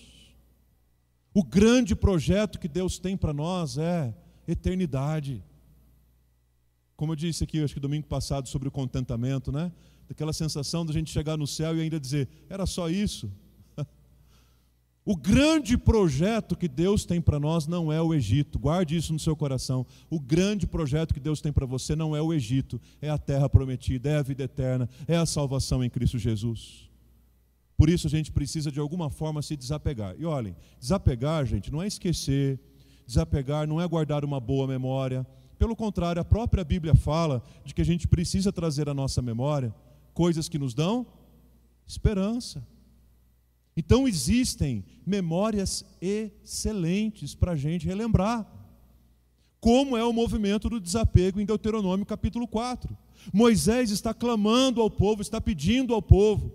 O 1.33 1.45
grande 1.45 1.95
projeto 1.95 2.59
que 2.59 2.67
Deus 2.67 2.99
tem 2.99 3.17
para 3.17 3.33
nós 3.33 3.79
é 3.79 4.13
eternidade. 4.49 5.45
Como 6.97 7.13
eu 7.13 7.17
disse 7.17 7.45
aqui, 7.45 7.63
acho 7.63 7.75
que 7.75 7.81
domingo 7.81 8.07
passado, 8.07 8.49
sobre 8.49 8.67
o 8.67 8.71
contentamento, 8.71 9.53
né? 9.53 9.71
Daquela 10.09 10.33
sensação 10.33 10.85
de 10.85 10.91
a 10.91 10.95
gente 10.95 11.11
chegar 11.11 11.37
no 11.37 11.47
céu 11.47 11.77
e 11.77 11.81
ainda 11.81 12.01
dizer, 12.01 12.29
era 12.49 12.67
só 12.67 12.91
isso. 12.91 13.31
O 15.05 15.17
grande 15.17 15.79
projeto 15.79 16.55
que 16.55 16.69
Deus 16.69 17.05
tem 17.07 17.21
para 17.21 17.41
nós 17.41 17.67
não 17.67 17.91
é 17.91 18.01
o 18.03 18.13
Egito, 18.13 18.59
guarde 18.59 18.97
isso 18.97 19.13
no 19.13 19.19
seu 19.19 19.35
coração. 19.35 19.87
O 20.11 20.21
grande 20.21 20.67
projeto 20.67 21.15
que 21.15 21.21
Deus 21.21 21.41
tem 21.41 21.53
para 21.53 21.65
você 21.65 21.97
não 21.97 22.15
é 22.15 22.21
o 22.21 22.33
Egito, 22.33 22.81
é 23.01 23.09
a 23.09 23.17
terra 23.17 23.49
prometida, 23.49 24.11
é 24.11 24.17
a 24.19 24.23
vida 24.23 24.45
eterna, 24.45 24.89
é 25.09 25.17
a 25.17 25.25
salvação 25.25 25.83
em 25.83 25.89
Cristo 25.89 26.19
Jesus. 26.19 26.91
Por 27.79 27.89
isso 27.89 28.07
a 28.07 28.11
gente 28.11 28.31
precisa 28.31 28.71
de 28.71 28.79
alguma 28.79 29.09
forma 29.09 29.41
se 29.41 29.57
desapegar. 29.57 30.15
E 30.19 30.27
olhem, 30.27 30.55
desapegar, 30.79 31.47
gente, 31.47 31.73
não 31.73 31.83
é 31.83 31.87
esquecer, 31.87 32.61
desapegar 33.07 33.67
não 33.67 33.81
é 33.81 33.89
guardar 33.89 34.23
uma 34.23 34.39
boa 34.39 34.67
memória. 34.67 35.27
Pelo 35.59 35.75
contrário, 35.75 36.21
a 36.21 36.25
própria 36.25 36.63
Bíblia 36.63 36.95
fala 36.95 37.43
de 37.65 37.75
que 37.75 37.81
a 37.81 37.85
gente 37.85 38.07
precisa 38.07 38.53
trazer 38.53 38.87
à 38.87 38.93
nossa 38.93 39.23
memória 39.23 39.75
coisas 40.13 40.47
que 40.47 40.59
nos 40.59 40.75
dão 40.75 41.07
esperança. 41.87 42.63
Então 43.77 44.07
existem 44.07 44.85
memórias 45.07 45.85
excelentes 46.01 47.35
para 47.35 47.53
a 47.53 47.57
gente 47.57 47.87
relembrar. 47.87 48.47
Como 49.61 49.97
é 49.97 50.05
o 50.05 50.13
movimento 50.13 50.69
do 50.69 50.81
desapego 50.81 51.41
em 51.41 51.47
Deuteronômio 51.47 52.07
capítulo 52.07 52.49
4. 52.49 52.97
Moisés 53.33 53.91
está 53.91 54.15
clamando 54.15 54.81
ao 54.81 54.91
povo, 54.91 55.21
está 55.21 55.41
pedindo 55.41 55.95
ao 55.95 56.01
povo 56.01 56.53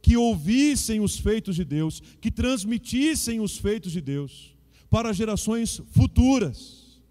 que 0.00 0.16
ouvissem 0.16 1.00
os 1.00 1.18
feitos 1.18 1.56
de 1.56 1.64
Deus, 1.64 2.00
que 2.20 2.30
transmitissem 2.30 3.40
os 3.40 3.58
feitos 3.58 3.92
de 3.92 4.00
Deus 4.00 4.54
para 4.90 5.12
gerações 5.12 5.82
futuras, 5.90 7.02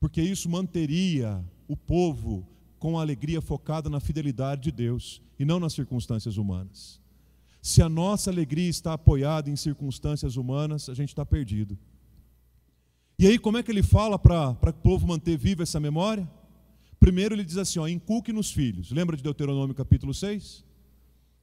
porque 0.00 0.22
isso 0.22 0.48
manteria 0.48 1.44
o 1.68 1.76
povo 1.76 2.46
com 2.78 2.98
a 2.98 3.02
alegria 3.02 3.40
focada 3.40 3.88
na 3.90 4.00
fidelidade 4.00 4.62
de 4.62 4.72
Deus 4.72 5.20
e 5.38 5.44
não 5.44 5.58
nas 5.58 5.72
circunstâncias 5.72 6.36
humanas. 6.36 7.00
Se 7.64 7.80
a 7.80 7.88
nossa 7.88 8.30
alegria 8.30 8.68
está 8.68 8.92
apoiada 8.92 9.48
em 9.48 9.56
circunstâncias 9.56 10.36
humanas, 10.36 10.90
a 10.90 10.94
gente 10.94 11.08
está 11.08 11.24
perdido. 11.24 11.78
E 13.18 13.26
aí, 13.26 13.38
como 13.38 13.56
é 13.56 13.62
que 13.62 13.70
ele 13.70 13.82
fala 13.82 14.18
para 14.18 14.50
o 14.70 14.72
povo 14.72 15.06
manter 15.06 15.38
viva 15.38 15.62
essa 15.62 15.80
memória? 15.80 16.30
Primeiro, 17.00 17.34
ele 17.34 17.44
diz 17.44 17.56
assim: 17.56 17.78
ó, 17.78 17.88
inculque 17.88 18.34
nos 18.34 18.50
filhos. 18.50 18.90
Lembra 18.90 19.16
de 19.16 19.22
Deuteronômio 19.22 19.74
capítulo 19.74 20.12
6? 20.12 20.62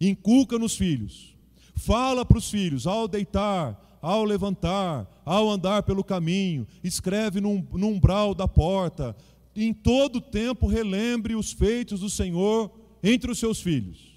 inculca 0.02 0.58
nos 0.58 0.76
filhos, 0.76 1.36
fala 1.76 2.26
para 2.26 2.38
os 2.38 2.50
filhos 2.50 2.88
ao 2.88 3.08
deitar, 3.08 4.00
ao 4.02 4.24
levantar, 4.24 5.08
ao 5.24 5.50
andar 5.50 5.84
pelo 5.84 6.04
caminho, 6.04 6.66
escreve 6.84 7.40
no, 7.40 7.66
no 7.72 7.88
umbral 7.88 8.34
da 8.34 8.48
porta, 8.48 9.16
em 9.56 9.74
todo 9.74 10.20
tempo 10.20 10.66
relembre 10.66 11.36
os 11.36 11.52
feitos 11.52 12.00
do 12.00 12.10
Senhor 12.10 12.72
entre 13.04 13.30
os 13.30 13.38
seus 13.38 13.62
filhos, 13.62 14.11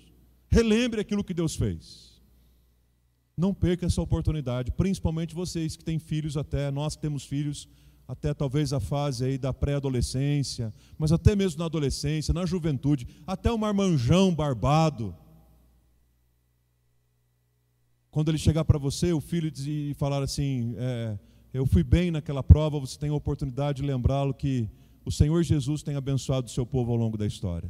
relembre 0.55 1.01
aquilo 1.01 1.25
que 1.25 1.35
Deus 1.35 1.57
fez. 1.57 2.23
Não 3.37 3.53
perca 3.53 3.87
essa 3.87 4.01
oportunidade, 4.01 4.71
principalmente 4.71 5.35
vocês 5.35 5.77
que 5.77 5.85
têm 5.85 5.99
filhos 5.99 6.37
até, 6.37 6.71
nós 6.71 6.95
que 6.95 7.03
temos 7.03 7.25
filhos 7.25 7.69
até 8.07 8.33
talvez 8.33 8.73
a 8.73 8.79
fase 8.79 9.25
aí 9.25 9.37
da 9.37 9.53
pré-adolescência, 9.53 10.73
mas 10.97 11.11
até 11.11 11.35
mesmo 11.35 11.59
na 11.59 11.65
adolescência, 11.65 12.33
na 12.33 12.47
juventude, 12.47 13.07
até 13.27 13.51
o 13.51 13.59
marmanjão 13.59 14.33
barbado, 14.33 15.17
quando 18.13 18.29
ele 18.29 18.39
chegar 18.39 18.65
para 18.65 18.79
você, 18.79 19.13
o 19.13 19.21
filho, 19.21 19.51
e 19.67 19.93
falar 19.95 20.23
assim: 20.23 20.75
é, 20.79 21.19
Eu 21.53 21.67
fui 21.67 21.83
bem 21.83 22.13
naquela 22.13 22.45
prova, 22.45 22.79
você 22.79 22.97
tem 22.97 23.11
a 23.11 23.15
oportunidade 23.15 23.83
de 23.83 23.89
lembrá-lo 23.89 24.33
que 24.33 24.71
o 25.05 25.11
Senhor 25.11 25.43
Jesus 25.43 25.83
tem 25.83 25.97
abençoado 25.97 26.47
o 26.47 26.51
seu 26.51 26.65
povo 26.65 26.93
ao 26.93 26.97
longo 26.97 27.19
da 27.19 27.27
história. 27.27 27.69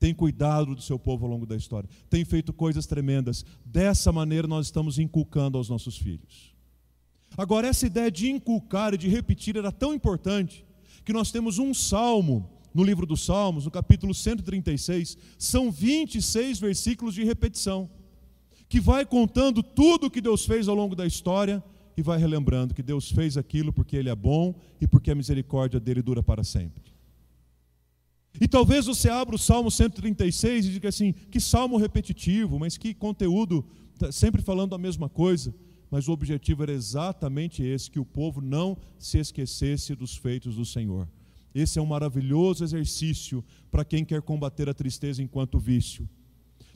Tem 0.00 0.12
cuidado 0.12 0.74
do 0.74 0.82
seu 0.82 0.98
povo 0.98 1.26
ao 1.26 1.30
longo 1.30 1.46
da 1.46 1.54
história. 1.54 1.88
Tem 2.08 2.24
feito 2.24 2.52
coisas 2.52 2.86
tremendas. 2.86 3.44
Dessa 3.64 4.10
maneira, 4.10 4.48
nós 4.48 4.66
estamos 4.66 4.98
inculcando 4.98 5.56
aos 5.56 5.68
nossos 5.68 5.96
filhos. 5.96 6.52
Agora, 7.36 7.68
essa 7.68 7.86
ideia 7.86 8.10
de 8.10 8.28
inculcar 8.28 8.94
e 8.94 8.98
de 8.98 9.08
repetir 9.08 9.56
era 9.56 9.70
tão 9.70 9.94
importante 9.94 10.64
que 11.04 11.12
nós 11.12 11.30
temos 11.30 11.58
um 11.58 11.72
salmo 11.72 12.50
no 12.72 12.84
livro 12.84 13.04
dos 13.04 13.24
Salmos, 13.24 13.64
no 13.64 13.70
capítulo 13.70 14.14
136, 14.14 15.18
são 15.36 15.70
26 15.70 16.60
versículos 16.60 17.14
de 17.14 17.24
repetição 17.24 17.90
que 18.68 18.80
vai 18.80 19.04
contando 19.04 19.62
tudo 19.62 20.06
o 20.06 20.10
que 20.10 20.20
Deus 20.20 20.46
fez 20.46 20.68
ao 20.68 20.76
longo 20.76 20.94
da 20.94 21.04
história 21.04 21.62
e 21.96 22.02
vai 22.02 22.18
relembrando 22.18 22.72
que 22.72 22.82
Deus 22.82 23.10
fez 23.10 23.36
aquilo 23.36 23.72
porque 23.72 23.96
Ele 23.96 24.08
é 24.08 24.14
bom 24.14 24.54
e 24.80 24.86
porque 24.86 25.10
a 25.10 25.14
misericórdia 25.14 25.80
dele 25.80 26.00
dura 26.00 26.22
para 26.22 26.44
sempre. 26.44 26.89
E 28.38 28.46
talvez 28.46 28.86
você 28.86 29.08
abra 29.08 29.34
o 29.34 29.38
Salmo 29.38 29.70
136 29.70 30.66
e 30.66 30.70
diga 30.70 30.88
assim: 30.88 31.12
que 31.12 31.40
salmo 31.40 31.76
repetitivo, 31.76 32.58
mas 32.58 32.76
que 32.76 32.92
conteúdo, 32.92 33.64
tá 33.98 34.12
sempre 34.12 34.42
falando 34.42 34.74
a 34.74 34.78
mesma 34.78 35.08
coisa. 35.08 35.54
Mas 35.90 36.06
o 36.06 36.12
objetivo 36.12 36.62
era 36.62 36.72
exatamente 36.72 37.62
esse: 37.62 37.90
que 37.90 37.98
o 37.98 38.04
povo 38.04 38.40
não 38.40 38.76
se 38.98 39.18
esquecesse 39.18 39.94
dos 39.94 40.16
feitos 40.16 40.56
do 40.56 40.64
Senhor. 40.64 41.08
Esse 41.54 41.78
é 41.78 41.82
um 41.82 41.86
maravilhoso 41.86 42.62
exercício 42.62 43.42
para 43.70 43.84
quem 43.84 44.04
quer 44.04 44.22
combater 44.22 44.68
a 44.68 44.74
tristeza 44.74 45.22
enquanto 45.22 45.58
vício 45.58 46.08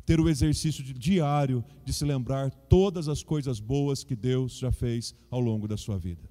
ter 0.05 0.21
o 0.21 0.29
exercício 0.29 0.85
diário 0.85 1.65
de 1.85 1.93
se 1.93 2.05
lembrar 2.05 2.51
todas 2.51 3.09
as 3.09 3.23
coisas 3.23 3.59
boas 3.59 4.05
que 4.05 4.15
Deus 4.15 4.59
já 4.59 4.71
fez 4.71 5.15
ao 5.31 5.41
longo 5.41 5.67
da 5.67 5.77
sua 5.77 5.99
vida. 5.99 6.29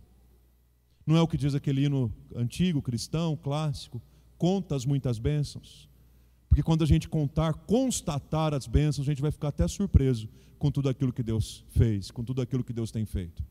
Não 1.06 1.18
é 1.18 1.22
o 1.22 1.28
que 1.28 1.38
diz 1.38 1.54
aquele 1.56 1.84
hino 1.86 2.14
antigo, 2.36 2.82
cristão, 2.82 3.36
clássico, 3.36 4.02
conta 4.44 4.76
as 4.76 4.86
muitas 4.86 5.18
bênçãos. 5.18 5.88
Porque 6.50 6.62
quando 6.62 6.84
a 6.84 6.88
gente 6.88 7.08
contar, 7.08 7.54
constatar 7.54 8.54
as 8.54 8.68
bênçãos, 8.68 9.08
a 9.08 9.12
gente 9.12 9.22
vai 9.22 9.32
ficar 9.32 9.48
até 9.48 9.66
surpreso 9.68 10.28
com 10.60 10.70
tudo 10.70 10.90
aquilo 10.90 11.14
que 11.14 11.24
Deus 11.24 11.64
fez, 11.70 12.12
com 12.12 12.24
tudo 12.24 12.42
aquilo 12.42 12.64
que 12.64 12.74
Deus 12.74 12.92
tem 12.92 13.06
feito. 13.06 13.42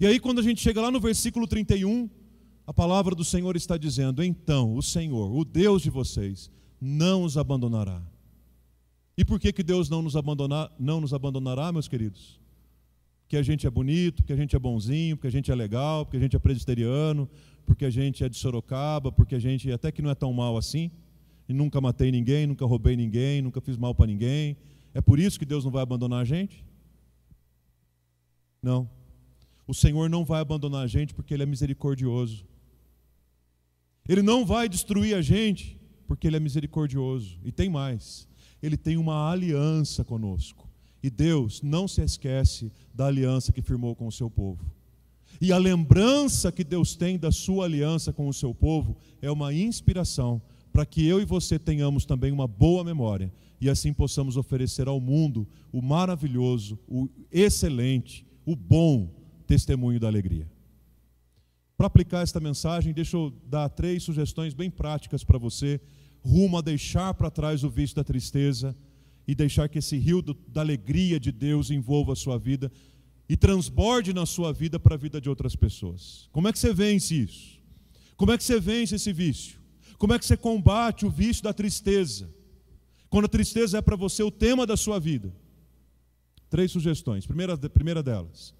E 0.00 0.06
aí, 0.06 0.18
quando 0.18 0.38
a 0.38 0.42
gente 0.42 0.62
chega 0.62 0.80
lá 0.80 0.90
no 0.90 1.00
versículo 1.00 1.46
31, 1.46 2.08
a 2.66 2.72
palavra 2.72 3.14
do 3.14 3.24
Senhor 3.24 3.56
está 3.56 3.76
dizendo: 3.76 4.24
Então 4.24 4.74
o 4.74 4.82
Senhor, 4.82 5.30
o 5.36 5.44
Deus 5.44 5.82
de 5.82 5.90
vocês, 5.90 6.50
não 6.80 7.24
os 7.24 7.36
abandonará 7.36 8.02
e 9.18 9.24
por 9.24 9.40
que, 9.40 9.52
que 9.52 9.64
Deus 9.64 9.90
não 9.90 10.00
nos, 10.00 10.14
abandonar, 10.14 10.70
não 10.78 11.00
nos 11.00 11.12
abandonará, 11.12 11.72
meus 11.72 11.88
queridos? 11.88 12.38
Porque 13.24 13.36
a 13.36 13.42
gente 13.42 13.66
é 13.66 13.70
bonito, 13.70 14.22
porque 14.22 14.32
a 14.32 14.36
gente 14.36 14.54
é 14.54 14.58
bonzinho, 14.60 15.16
porque 15.16 15.26
a 15.26 15.30
gente 15.32 15.50
é 15.50 15.54
legal, 15.56 16.06
porque 16.06 16.16
a 16.16 16.20
gente 16.20 16.36
é 16.36 16.38
presbiteriano, 16.38 17.28
porque 17.68 17.84
a 17.84 17.90
gente 17.90 18.24
é 18.24 18.28
de 18.28 18.36
Sorocaba, 18.36 19.12
porque 19.12 19.34
a 19.34 19.38
gente 19.38 19.70
até 19.70 19.92
que 19.92 20.02
não 20.02 20.10
é 20.10 20.14
tão 20.14 20.32
mal 20.32 20.56
assim, 20.56 20.90
e 21.48 21.52
nunca 21.52 21.80
matei 21.80 22.10
ninguém, 22.10 22.46
nunca 22.46 22.64
roubei 22.66 22.96
ninguém, 22.96 23.40
nunca 23.40 23.60
fiz 23.60 23.76
mal 23.76 23.94
para 23.94 24.06
ninguém. 24.06 24.56
É 24.92 25.00
por 25.00 25.18
isso 25.18 25.38
que 25.38 25.46
Deus 25.46 25.64
não 25.64 25.70
vai 25.70 25.82
abandonar 25.82 26.22
a 26.22 26.24
gente? 26.24 26.64
Não. 28.62 28.88
O 29.66 29.74
Senhor 29.74 30.10
não 30.10 30.24
vai 30.24 30.40
abandonar 30.40 30.82
a 30.82 30.86
gente 30.86 31.14
porque 31.14 31.32
Ele 31.32 31.44
é 31.44 31.46
misericordioso. 31.46 32.44
Ele 34.08 34.22
não 34.22 34.44
vai 34.44 34.68
destruir 34.68 35.14
a 35.14 35.22
gente 35.22 35.78
porque 36.06 36.26
Ele 36.26 36.36
é 36.36 36.40
misericordioso. 36.40 37.38
E 37.44 37.52
tem 37.52 37.68
mais 37.68 38.28
ele 38.62 38.76
tem 38.76 38.96
uma 38.96 39.30
aliança 39.30 40.04
conosco. 40.04 40.68
E 41.02 41.08
Deus 41.08 41.62
não 41.62 41.86
se 41.86 42.02
esquece 42.02 42.72
da 42.92 43.06
aliança 43.06 43.52
que 43.52 43.62
firmou 43.62 43.94
com 43.94 44.06
o 44.06 44.12
seu 44.12 44.28
povo. 44.28 44.64
E 45.40 45.52
a 45.52 45.58
lembrança 45.58 46.50
que 46.50 46.64
Deus 46.64 46.96
tem 46.96 47.16
da 47.16 47.30
sua 47.30 47.64
aliança 47.64 48.12
com 48.12 48.28
o 48.28 48.34
seu 48.34 48.54
povo 48.54 48.96
é 49.22 49.30
uma 49.30 49.54
inspiração 49.54 50.42
para 50.72 50.84
que 50.84 51.06
eu 51.06 51.20
e 51.20 51.24
você 51.24 51.58
tenhamos 51.58 52.04
também 52.04 52.32
uma 52.32 52.46
boa 52.46 52.84
memória 52.84 53.32
e 53.60 53.68
assim 53.68 53.92
possamos 53.92 54.36
oferecer 54.36 54.88
ao 54.88 55.00
mundo 55.00 55.46
o 55.72 55.82
maravilhoso, 55.82 56.78
o 56.86 57.08
excelente, 57.30 58.26
o 58.44 58.54
bom 58.54 59.12
testemunho 59.46 59.98
da 59.98 60.06
alegria. 60.06 60.48
Para 61.76 61.86
aplicar 61.86 62.22
esta 62.22 62.40
mensagem, 62.40 62.92
deixa 62.92 63.16
eu 63.16 63.32
dar 63.46 63.68
três 63.68 64.02
sugestões 64.02 64.54
bem 64.54 64.70
práticas 64.70 65.22
para 65.22 65.38
você 65.38 65.80
rumo 66.20 66.58
a 66.58 66.60
deixar 66.60 67.14
para 67.14 67.30
trás 67.30 67.62
o 67.62 67.70
vício 67.70 67.96
da 67.96 68.04
tristeza 68.04 68.76
e 69.26 69.34
deixar 69.34 69.68
que 69.68 69.78
esse 69.78 69.96
rio 69.96 70.20
do, 70.20 70.34
da 70.48 70.60
alegria 70.60 71.20
de 71.20 71.30
Deus 71.30 71.70
envolva 71.70 72.12
a 72.12 72.16
sua 72.16 72.38
vida 72.38 72.70
e 73.28 73.36
transborde 73.36 74.12
na 74.12 74.24
sua 74.24 74.52
vida 74.52 74.80
para 74.80 74.94
a 74.94 74.98
vida 74.98 75.20
de 75.20 75.28
outras 75.28 75.54
pessoas. 75.54 76.28
Como 76.32 76.48
é 76.48 76.52
que 76.52 76.58
você 76.58 76.72
vence 76.72 77.14
isso? 77.14 77.58
Como 78.16 78.32
é 78.32 78.38
que 78.38 78.42
você 78.42 78.58
vence 78.58 78.94
esse 78.94 79.12
vício? 79.12 79.60
Como 79.98 80.14
é 80.14 80.18
que 80.18 80.24
você 80.24 80.36
combate 80.36 81.04
o 81.04 81.10
vício 81.10 81.42
da 81.42 81.52
tristeza? 81.52 82.32
Quando 83.10 83.26
a 83.26 83.28
tristeza 83.28 83.78
é 83.78 83.82
para 83.82 83.96
você 83.96 84.22
o 84.22 84.30
tema 84.30 84.66
da 84.66 84.76
sua 84.76 84.98
vida. 84.98 85.34
Três 86.48 86.72
sugestões. 86.72 87.26
Primeira, 87.26 87.56
primeira 87.56 88.02
delas, 88.02 88.54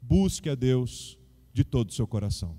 busque 0.00 0.48
a 0.48 0.54
Deus 0.54 1.18
de 1.52 1.62
todo 1.62 1.90
o 1.90 1.92
seu 1.92 2.06
coração. 2.06 2.58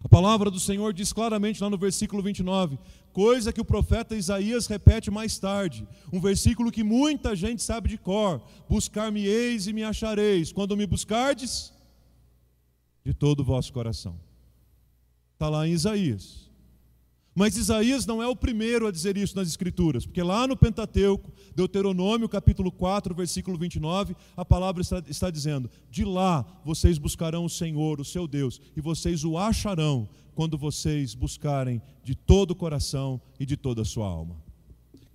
A 0.00 0.08
palavra 0.08 0.50
do 0.50 0.60
Senhor 0.60 0.92
diz 0.92 1.12
claramente 1.12 1.62
lá 1.62 1.70
no 1.70 1.78
versículo 1.78 2.22
29, 2.22 2.78
coisa 3.14 3.52
que 3.52 3.60
o 3.60 3.64
profeta 3.64 4.16
Isaías 4.16 4.66
repete 4.66 5.08
mais 5.08 5.38
tarde, 5.38 5.86
um 6.12 6.20
versículo 6.20 6.72
que 6.72 6.82
muita 6.82 7.34
gente 7.36 7.62
sabe 7.62 7.88
de 7.88 7.96
cor: 7.96 8.42
Buscar-me-eis 8.68 9.68
e 9.68 9.72
me 9.72 9.84
achareis, 9.84 10.52
quando 10.52 10.76
me 10.76 10.84
buscardes 10.84 11.72
de 13.04 13.14
todo 13.14 13.40
o 13.40 13.44
vosso 13.44 13.72
coração. 13.72 14.18
Está 15.34 15.48
lá 15.48 15.66
em 15.66 15.72
Isaías. 15.72 16.43
Mas 17.34 17.56
Isaías 17.56 18.06
não 18.06 18.22
é 18.22 18.28
o 18.28 18.36
primeiro 18.36 18.86
a 18.86 18.92
dizer 18.92 19.16
isso 19.16 19.34
nas 19.34 19.48
Escrituras, 19.48 20.06
porque 20.06 20.22
lá 20.22 20.46
no 20.46 20.56
Pentateuco, 20.56 21.32
Deuteronômio 21.54 22.28
capítulo 22.28 22.70
4, 22.70 23.12
versículo 23.12 23.58
29, 23.58 24.14
a 24.36 24.44
palavra 24.44 24.82
está, 24.82 25.02
está, 25.08 25.30
dizendo: 25.30 25.68
De 25.90 26.04
lá 26.04 26.46
vocês 26.64 26.96
buscarão 26.96 27.44
o 27.44 27.50
Senhor, 27.50 28.00
o 28.00 28.04
seu 28.04 28.28
Deus, 28.28 28.60
e 28.76 28.80
vocês 28.80 29.24
o 29.24 29.36
acharão 29.36 30.08
quando 30.34 30.56
vocês 30.56 31.14
buscarem 31.14 31.82
de 32.04 32.14
todo 32.14 32.52
o 32.52 32.56
coração 32.56 33.20
e 33.38 33.44
de 33.44 33.56
toda 33.56 33.82
a 33.82 33.84
sua 33.84 34.06
alma. 34.06 34.36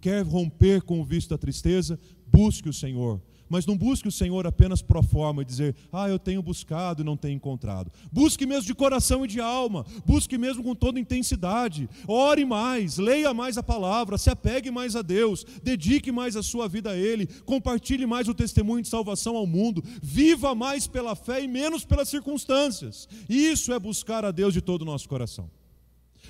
Quer 0.02 0.26
romper 0.26 0.82
com 0.82 1.00
o 1.00 1.06
vício 1.06 1.30
da 1.30 1.38
tristeza? 1.38 1.98
Busque 2.28 2.68
o 2.68 2.74
Senhor 2.74 3.22
mas 3.50 3.66
não 3.66 3.78
busque 3.78 4.08
o 4.08 4.12
Senhor 4.12 4.46
apenas 4.46 4.82
pro 4.82 5.02
forma 5.02 5.42
e 5.42 5.46
dizer, 5.46 5.76
ah, 5.92 6.08
eu 6.08 6.20
tenho 6.20 6.42
buscado 6.42 7.02
e 7.02 7.06
não 7.06 7.18
tenho 7.18 7.36
encontrado. 7.36 7.92
Busque 8.12 8.46
mesmo 8.46 8.66
de 8.66 8.76
coração 8.76 9.26
e 9.26 9.28
de 9.28 9.40
alma, 9.40 9.86
busque 10.06 10.38
mesmo 10.38 10.64
com 10.64 10.76
toda 10.76 11.00
intensidade. 11.00 11.90
Ore 12.08 12.46
mais, 12.46 12.98
leia 12.98 13.34
mais 13.34 13.58
a 13.58 13.64
palavra, 13.64 14.18
se 14.18 14.30
apegue 14.30 14.70
mais 14.70 14.96
a 14.96 15.02
Deus, 15.02 15.46
dedique 15.64 16.12
mais 16.12 16.36
a 16.36 16.44
sua 16.44 16.68
vida 16.68 16.92
a 16.92 16.98
Ele, 16.98 17.28
compartilhe 17.46 18.06
mais 18.06 18.28
o 18.28 18.34
testemunho 18.34 18.82
de 18.82 18.88
salvação 18.88 19.36
ao 19.36 19.48
mundo, 19.48 19.84
viva 20.02 20.54
mais 20.54 20.88
pela 20.88 21.16
fé 21.16 21.44
e 21.44 21.48
menos 21.48 21.84
pelas 21.84 22.10
circunstâncias. 22.10 23.08
Isso 23.28 23.74
é 23.74 23.80
buscar 23.80 24.24
a 24.24 24.32
Deus 24.32 24.54
de 24.54 24.62
todo 24.62 24.84
o 24.84 24.86
nosso 24.86 25.10
coração. 25.10 25.59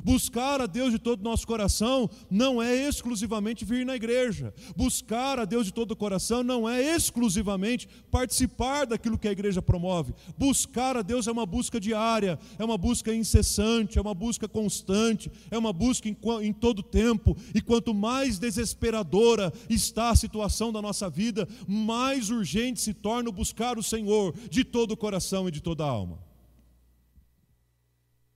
Buscar 0.04 0.62
a 0.62 0.66
Deus 0.66 0.92
de 0.92 1.00
todo 1.00 1.22
o 1.22 1.24
nosso 1.24 1.46
coração 1.46 2.10
não 2.30 2.62
é 2.62 2.76
exclusivamente 2.88 3.66
vir 3.66 3.86
na 3.86 3.96
igreja. 3.96 4.54
Buscar 4.76 5.40
a 5.40 5.46
Deus 5.46 5.66
de 5.66 5.74
todo 5.74 5.92
o 5.92 5.96
coração 5.96 6.44
não 6.44 6.68
é 6.68 6.82
exclusivamente 6.96 7.88
participar 8.12 8.86
daquilo 8.86 9.18
que 9.18 9.28
a 9.28 9.32
igreja 9.32 9.62
promove. 9.62 10.14
Buscar 10.38 10.98
a 10.98 11.02
Deus 11.02 11.28
é 11.28 11.32
uma 11.32 11.46
busca 11.46 11.80
diária, 11.80 12.40
é 12.58 12.64
uma 12.64 12.78
busca 12.78 13.14
incessante, 13.14 13.98
é 13.98 14.02
uma 14.02 14.14
busca 14.14 14.48
constante, 14.48 15.32
é 15.50 15.58
uma 15.58 15.74
busca 15.74 16.08
em, 16.08 16.18
em 16.42 16.54
todo 16.54 16.84
tempo. 16.84 17.36
E 17.54 17.62
quanto 17.62 17.94
mais 17.94 18.40
desesperadora 18.40 19.52
está 19.70 20.10
a 20.10 20.16
situação 20.16 20.72
da 20.72 20.82
nossa 20.82 21.10
vida, 21.10 21.48
mais 21.68 22.30
urgente 22.30 22.82
se 22.82 22.94
torna 22.94 23.32
buscar 23.32 23.78
o 23.78 23.84
Senhor 23.84 24.34
de 24.50 24.64
todo 24.64 24.92
o 24.92 24.98
coração 24.98 25.48
e 25.48 25.52
de 25.52 25.62
toda 25.62 25.84
a 25.84 25.90
alma. 25.90 26.29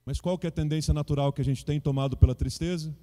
Mas 0.04 0.20
qual 0.20 0.38
que 0.38 0.46
é 0.46 0.48
a 0.48 0.52
tendência 0.52 0.92
natural 0.92 1.32
que 1.32 1.40
a 1.40 1.44
gente 1.44 1.64
tem 1.64 1.80
tomado 1.80 2.16
pela 2.16 2.34
tristeza? 2.34 2.94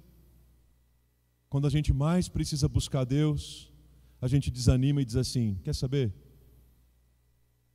Quando 1.48 1.66
a 1.66 1.70
gente 1.70 1.92
mais 1.92 2.28
precisa 2.28 2.68
buscar 2.68 3.04
Deus, 3.04 3.70
a 4.20 4.28
gente 4.28 4.50
desanima 4.50 5.02
e 5.02 5.04
diz 5.04 5.16
assim: 5.16 5.58
quer 5.64 5.74
saber? 5.74 6.12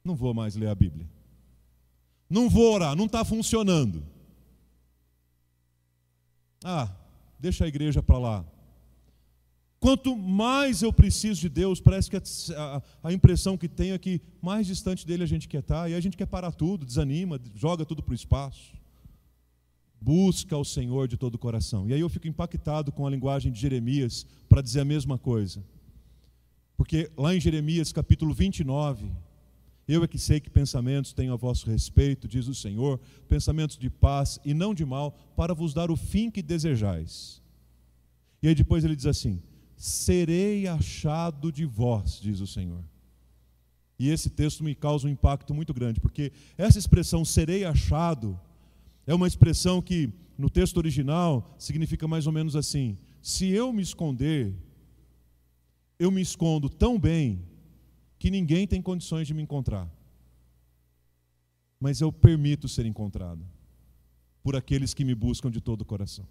Não 0.04 0.16
vou 0.16 0.34
mais 0.34 0.56
ler 0.56 0.70
a 0.70 0.76
Bíblia. 0.76 1.08
Não 2.30 2.50
vou 2.50 2.74
orar, 2.74 2.96
não 2.96 3.06
está 3.06 3.24
funcionando. 3.26 4.04
Ah, 6.64 6.90
deixa 7.38 7.66
a 7.66 7.68
igreja 7.68 8.02
para 8.02 8.18
lá. 8.18 8.46
Quanto 9.80 10.18
mais 10.18 10.82
eu 10.82 10.92
preciso 10.92 11.40
de 11.40 11.50
Deus, 11.50 11.80
parece 11.80 12.10
que 12.10 12.18
a, 12.18 12.82
a, 13.04 13.14
impressão 13.14 13.58
que 13.58 13.70
tenho 13.70 13.94
é 13.94 13.98
que 14.00 14.20
mais 14.42 14.66
distante 14.66 15.06
dele 15.06 15.24
a 15.24 15.28
gente 15.28 15.48
quer 15.48 15.60
estar, 15.60 15.84
tá, 15.84 15.90
e 15.90 15.94
a 15.94 16.00
gente 16.00 16.18
quer 16.18 16.26
parar 16.26 16.52
tudo, 16.52 16.84
desanima, 16.84 17.40
joga 17.54 17.86
tudo 17.86 18.02
para 18.02 18.14
o 18.14 18.16
espaço 18.16 18.77
busca 20.00 20.56
o 20.58 20.66
Senhor 20.66 21.08
de 21.08 21.18
todo 21.18 21.36
o 21.36 21.40
coração. 21.40 21.90
E 21.90 21.94
aí 21.94 22.00
eu 22.00 22.10
fico 22.10 22.28
impactado 22.28 22.92
com 22.92 23.06
a 23.06 23.10
linguagem 23.10 23.52
de 23.52 23.60
Jeremias 23.60 24.26
para 24.48 24.62
dizer 24.62 24.82
a 24.82 24.86
mesma 24.86 25.18
coisa. 25.18 25.64
Porque 26.76 27.12
lá 27.18 27.36
em 27.36 27.40
Jeremias 27.40 27.92
capítulo 27.92 28.34
29, 28.34 29.12
eu 29.88 30.04
é 30.04 30.08
que 30.08 30.20
sei 30.20 30.40
que 30.40 30.50
pensamentos 30.50 31.14
tenho 31.14 31.34
a 31.34 31.38
vosso 31.38 31.70
respeito, 31.70 32.28
diz 32.28 32.48
o 32.48 32.54
Senhor, 32.54 33.00
pensamentos 33.28 33.78
de 33.78 33.90
paz 33.90 34.40
e 34.44 34.54
não 34.54 34.74
de 34.74 34.86
mal, 34.86 35.18
para 35.36 35.54
vos 35.54 35.74
dar 35.74 35.90
o 35.90 35.96
fim 35.96 36.30
que 36.30 36.42
desejais. 36.42 37.42
E 38.42 38.48
aí 38.48 38.54
depois 38.54 38.84
ele 38.84 38.96
diz 38.96 39.06
assim: 39.06 39.42
serei 39.76 40.68
achado 40.68 41.52
de 41.52 41.66
vós, 41.66 42.20
diz 42.22 42.40
o 42.42 42.48
Senhor. 42.48 42.84
E 44.00 44.10
esse 44.10 44.30
texto 44.30 44.64
me 44.64 44.76
causa 44.76 45.08
um 45.08 45.10
impacto 45.10 45.54
muito 45.54 45.74
grande, 45.74 46.00
porque 46.00 46.32
essa 46.58 46.78
expressão 46.78 47.26
serei 47.26 47.66
achado 47.66 48.40
é 49.08 49.16
uma 49.16 49.26
expressão 49.26 49.82
que, 49.82 50.14
no 50.38 50.50
texto 50.50 50.78
original, 50.78 51.56
significa 51.58 52.08
mais 52.08 52.28
ou 52.28 52.34
menos 52.34 52.56
assim: 52.56 52.98
se 53.22 53.48
eu 53.50 53.72
me 53.72 53.82
esconder, 53.82 54.54
eu 55.98 56.12
me 56.12 56.22
escondo 56.22 56.70
tão 56.70 57.00
bem 57.00 57.42
que 58.20 58.30
ninguém 58.30 58.68
tem 58.68 58.82
condições 58.82 59.26
de 59.26 59.34
me 59.34 59.42
encontrar. 59.42 59.90
Mas 61.80 62.02
eu 62.02 62.12
permito 62.12 62.68
ser 62.68 62.86
encontrado 62.86 63.46
por 64.44 64.56
aqueles 64.56 64.94
que 64.94 65.06
me 65.06 65.16
buscam 65.16 65.50
de 65.50 65.62
todo 65.62 65.82
o 65.82 65.86
coração. 65.86 66.28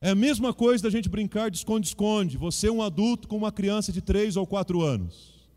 É 0.00 0.10
a 0.10 0.14
mesma 0.14 0.52
coisa 0.52 0.82
da 0.82 0.90
gente 0.90 1.08
brincar 1.08 1.50
de 1.50 1.56
esconde-esconde. 1.56 2.36
Você 2.36 2.66
é 2.66 2.72
um 2.72 2.82
adulto 2.82 3.26
com 3.26 3.36
uma 3.36 3.52
criança 3.52 3.90
de 3.90 4.02
3 4.02 4.36
ou 4.36 4.46
4 4.46 4.82
anos. 4.82 5.48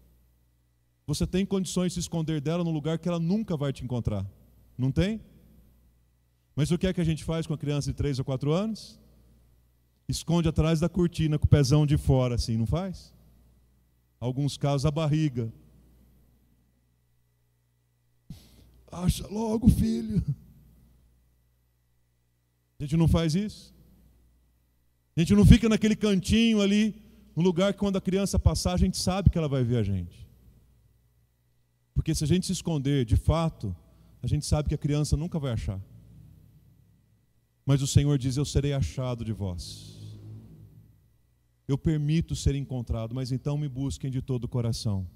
Você 1.05 1.25
tem 1.25 1.45
condições 1.45 1.91
de 1.91 1.95
se 1.95 1.99
esconder 2.01 2.39
dela 2.39 2.63
num 2.63 2.71
lugar 2.71 2.99
que 2.99 3.09
ela 3.09 3.19
nunca 3.19 3.57
vai 3.57 3.73
te 3.73 3.83
encontrar. 3.83 4.25
Não 4.77 4.91
tem? 4.91 5.21
Mas 6.55 6.71
o 6.71 6.77
que 6.77 6.87
é 6.87 6.93
que 6.93 7.01
a 7.01 7.03
gente 7.03 7.23
faz 7.23 7.47
com 7.47 7.53
a 7.53 7.57
criança 7.57 7.91
de 7.91 7.95
3 7.95 8.19
ou 8.19 8.25
4 8.25 8.51
anos? 8.51 8.99
Esconde 10.07 10.47
atrás 10.47 10.79
da 10.79 10.87
cortina 10.87 11.37
com 11.37 11.45
o 11.45 11.49
pezão 11.49 11.85
de 11.85 11.97
fora, 11.97 12.35
assim, 12.35 12.55
não 12.57 12.65
faz? 12.65 13.13
Alguns 14.19 14.57
casos 14.57 14.85
a 14.85 14.91
barriga. 14.91 15.51
Acha 18.91 19.27
logo, 19.27 19.67
filho. 19.69 20.23
A 22.79 22.83
gente 22.83 22.95
não 22.95 23.07
faz 23.07 23.35
isso. 23.35 23.73
A 25.15 25.19
gente 25.19 25.33
não 25.33 25.45
fica 25.45 25.67
naquele 25.67 25.95
cantinho 25.95 26.61
ali, 26.61 27.01
no 27.35 27.41
lugar 27.41 27.73
que 27.73 27.79
quando 27.79 27.97
a 27.97 28.01
criança 28.01 28.37
passar, 28.37 28.73
a 28.73 28.77
gente 28.77 28.97
sabe 28.97 29.31
que 29.31 29.37
ela 29.37 29.47
vai 29.47 29.63
ver 29.63 29.77
a 29.77 29.83
gente. 29.83 30.27
Porque 31.93 32.13
se 32.13 32.23
a 32.23 32.27
gente 32.27 32.45
se 32.45 32.51
esconder, 32.51 33.03
de 33.03 33.15
fato, 33.15 33.75
a 34.27 34.29
gente 34.29 34.45
sabe 34.45 34.67
que 34.67 34.75
a 34.75 34.77
criança 34.77 35.15
nunca 35.15 35.39
vai 35.39 35.53
achar. 35.53 35.79
Mas 37.65 37.81
o 37.81 37.87
Senhor 37.87 38.17
diz: 38.17 38.35
Eu 38.35 38.43
serei 38.43 38.73
achado 38.73 39.23
de 39.23 39.31
vós. 39.31 39.95
Eu 41.65 41.77
permito 41.77 42.35
ser 42.35 42.53
encontrado, 42.53 43.15
mas 43.15 43.31
então 43.31 43.57
me 43.57 43.69
busquem 43.69 44.11
de 44.11 44.21
todo 44.21 44.43
o 44.43 44.47
coração. 44.49 45.07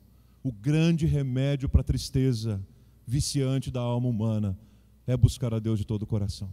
O 0.41 0.49
grande 0.49 1.05
remédio 1.05 1.67
para 1.67 1.81
a 1.81 1.83
tristeza 1.83 2.65
viciante 3.05 3.69
da 3.69 3.81
alma 3.81 4.07
humana 4.07 4.57
é 5.05 5.17
buscar 5.17 5.53
a 5.53 5.59
Deus 5.59 5.77
de 5.77 5.85
todo 5.85 6.03
o 6.03 6.07
coração. 6.07 6.49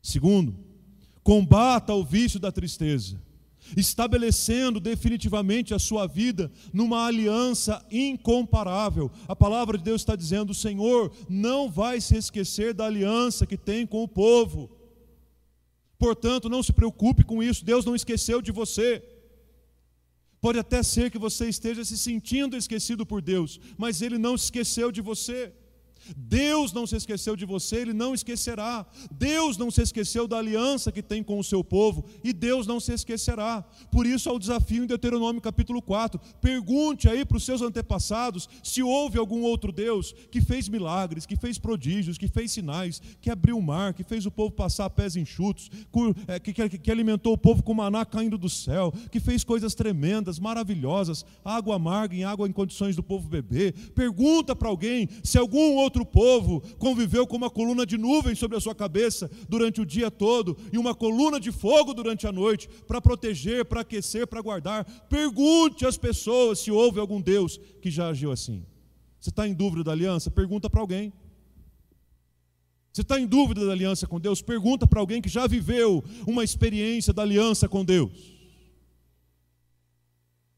Segundo, 0.00 0.56
combata 1.24 1.92
o 1.92 2.04
vício 2.04 2.38
da 2.38 2.52
tristeza 2.52 3.20
estabelecendo 3.76 4.78
definitivamente 4.78 5.72
a 5.72 5.78
sua 5.78 6.06
vida 6.06 6.50
numa 6.72 7.06
aliança 7.06 7.84
incomparável. 7.90 9.10
A 9.26 9.34
palavra 9.34 9.78
de 9.78 9.84
Deus 9.84 10.02
está 10.02 10.14
dizendo: 10.14 10.50
o 10.50 10.54
Senhor 10.54 11.12
não 11.28 11.70
vai 11.70 12.00
se 12.00 12.16
esquecer 12.16 12.74
da 12.74 12.86
aliança 12.86 13.46
que 13.46 13.56
tem 13.56 13.86
com 13.86 14.02
o 14.02 14.08
povo. 14.08 14.70
Portanto, 15.98 16.48
não 16.48 16.62
se 16.62 16.72
preocupe 16.72 17.24
com 17.24 17.42
isso, 17.42 17.64
Deus 17.64 17.84
não 17.84 17.94
esqueceu 17.94 18.42
de 18.42 18.52
você. 18.52 19.02
Pode 20.40 20.58
até 20.58 20.82
ser 20.82 21.10
que 21.10 21.18
você 21.18 21.48
esteja 21.48 21.84
se 21.84 21.96
sentindo 21.96 22.56
esquecido 22.56 23.06
por 23.06 23.22
Deus, 23.22 23.58
mas 23.76 24.02
Ele 24.02 24.18
não 24.18 24.36
se 24.36 24.44
esqueceu 24.44 24.92
de 24.92 25.00
você. 25.00 25.52
Deus 26.16 26.72
não 26.72 26.86
se 26.86 26.96
esqueceu 26.96 27.34
de 27.36 27.44
você, 27.44 27.76
Ele 27.76 27.92
não 27.92 28.14
esquecerá. 28.14 28.86
Deus 29.10 29.56
não 29.56 29.70
se 29.70 29.82
esqueceu 29.82 30.28
da 30.28 30.38
aliança 30.38 30.92
que 30.92 31.02
tem 31.02 31.22
com 31.22 31.38
o 31.38 31.44
seu 31.44 31.64
povo, 31.64 32.04
e 32.22 32.32
Deus 32.32 32.66
não 32.66 32.80
se 32.80 32.92
esquecerá. 32.92 33.64
Por 33.90 34.06
isso, 34.06 34.28
há 34.28 34.32
o 34.32 34.38
desafio 34.38 34.84
em 34.84 34.86
Deuteronômio 34.86 35.40
capítulo 35.40 35.80
4. 35.80 36.20
Pergunte 36.40 37.08
aí 37.08 37.24
para 37.24 37.36
os 37.36 37.44
seus 37.44 37.62
antepassados 37.62 38.48
se 38.62 38.82
houve 38.82 39.18
algum 39.18 39.42
outro 39.42 39.72
Deus 39.72 40.14
que 40.30 40.40
fez 40.40 40.68
milagres, 40.68 41.26
que 41.26 41.36
fez 41.36 41.58
prodígios, 41.58 42.18
que 42.18 42.28
fez 42.28 42.52
sinais, 42.52 43.00
que 43.20 43.30
abriu 43.30 43.56
o 43.56 43.62
mar, 43.62 43.94
que 43.94 44.04
fez 44.04 44.26
o 44.26 44.30
povo 44.30 44.50
passar 44.50 44.90
pés 44.90 45.16
enxutos, 45.16 45.70
é, 46.26 46.38
que 46.38 46.90
alimentou 46.90 47.32
o 47.32 47.38
povo 47.38 47.62
com 47.62 47.74
maná 47.74 48.04
caindo 48.04 48.36
do 48.36 48.48
céu, 48.48 48.92
que 49.10 49.20
fez 49.20 49.44
coisas 49.44 49.74
tremendas, 49.74 50.38
maravilhosas, 50.38 51.24
água 51.44 51.76
amarga 51.76 52.14
em 52.14 52.24
água 52.24 52.48
em 52.48 52.52
condições 52.52 52.96
do 52.96 53.02
povo 53.02 53.28
beber. 53.28 53.72
Pergunta 53.94 54.54
para 54.54 54.68
alguém 54.68 55.08
se 55.22 55.38
algum 55.38 55.74
outro 55.76 55.95
outro 55.96 56.04
povo 56.04 56.60
conviveu 56.78 57.26
com 57.26 57.36
uma 57.36 57.48
coluna 57.48 57.86
de 57.86 57.96
nuvem 57.96 58.34
sobre 58.34 58.56
a 58.56 58.60
sua 58.60 58.74
cabeça 58.74 59.30
durante 59.48 59.80
o 59.80 59.86
dia 59.86 60.10
todo 60.10 60.56
e 60.72 60.76
uma 60.76 60.94
coluna 60.94 61.40
de 61.40 61.50
fogo 61.50 61.94
durante 61.94 62.26
a 62.26 62.32
noite 62.32 62.68
para 62.86 63.00
proteger, 63.00 63.64
para 63.64 63.80
aquecer, 63.80 64.26
para 64.26 64.42
guardar. 64.42 64.84
Pergunte 65.08 65.86
às 65.86 65.96
pessoas 65.96 66.58
se 66.58 66.70
houve 66.70 67.00
algum 67.00 67.20
Deus 67.20 67.58
que 67.80 67.90
já 67.90 68.08
agiu 68.08 68.30
assim. 68.30 68.64
Você 69.18 69.30
está 69.30 69.48
em 69.48 69.54
dúvida 69.54 69.82
da 69.82 69.92
aliança? 69.92 70.30
Pergunta 70.30 70.68
para 70.68 70.80
alguém. 70.80 71.12
Você 72.92 73.02
está 73.02 73.18
em 73.18 73.26
dúvida 73.26 73.64
da 73.66 73.72
aliança 73.72 74.06
com 74.06 74.20
Deus? 74.20 74.40
Pergunta 74.42 74.86
para 74.86 75.00
alguém 75.00 75.20
que 75.20 75.28
já 75.28 75.46
viveu 75.46 76.04
uma 76.26 76.44
experiência 76.44 77.12
da 77.12 77.22
aliança 77.22 77.68
com 77.68 77.84
Deus. 77.84 78.36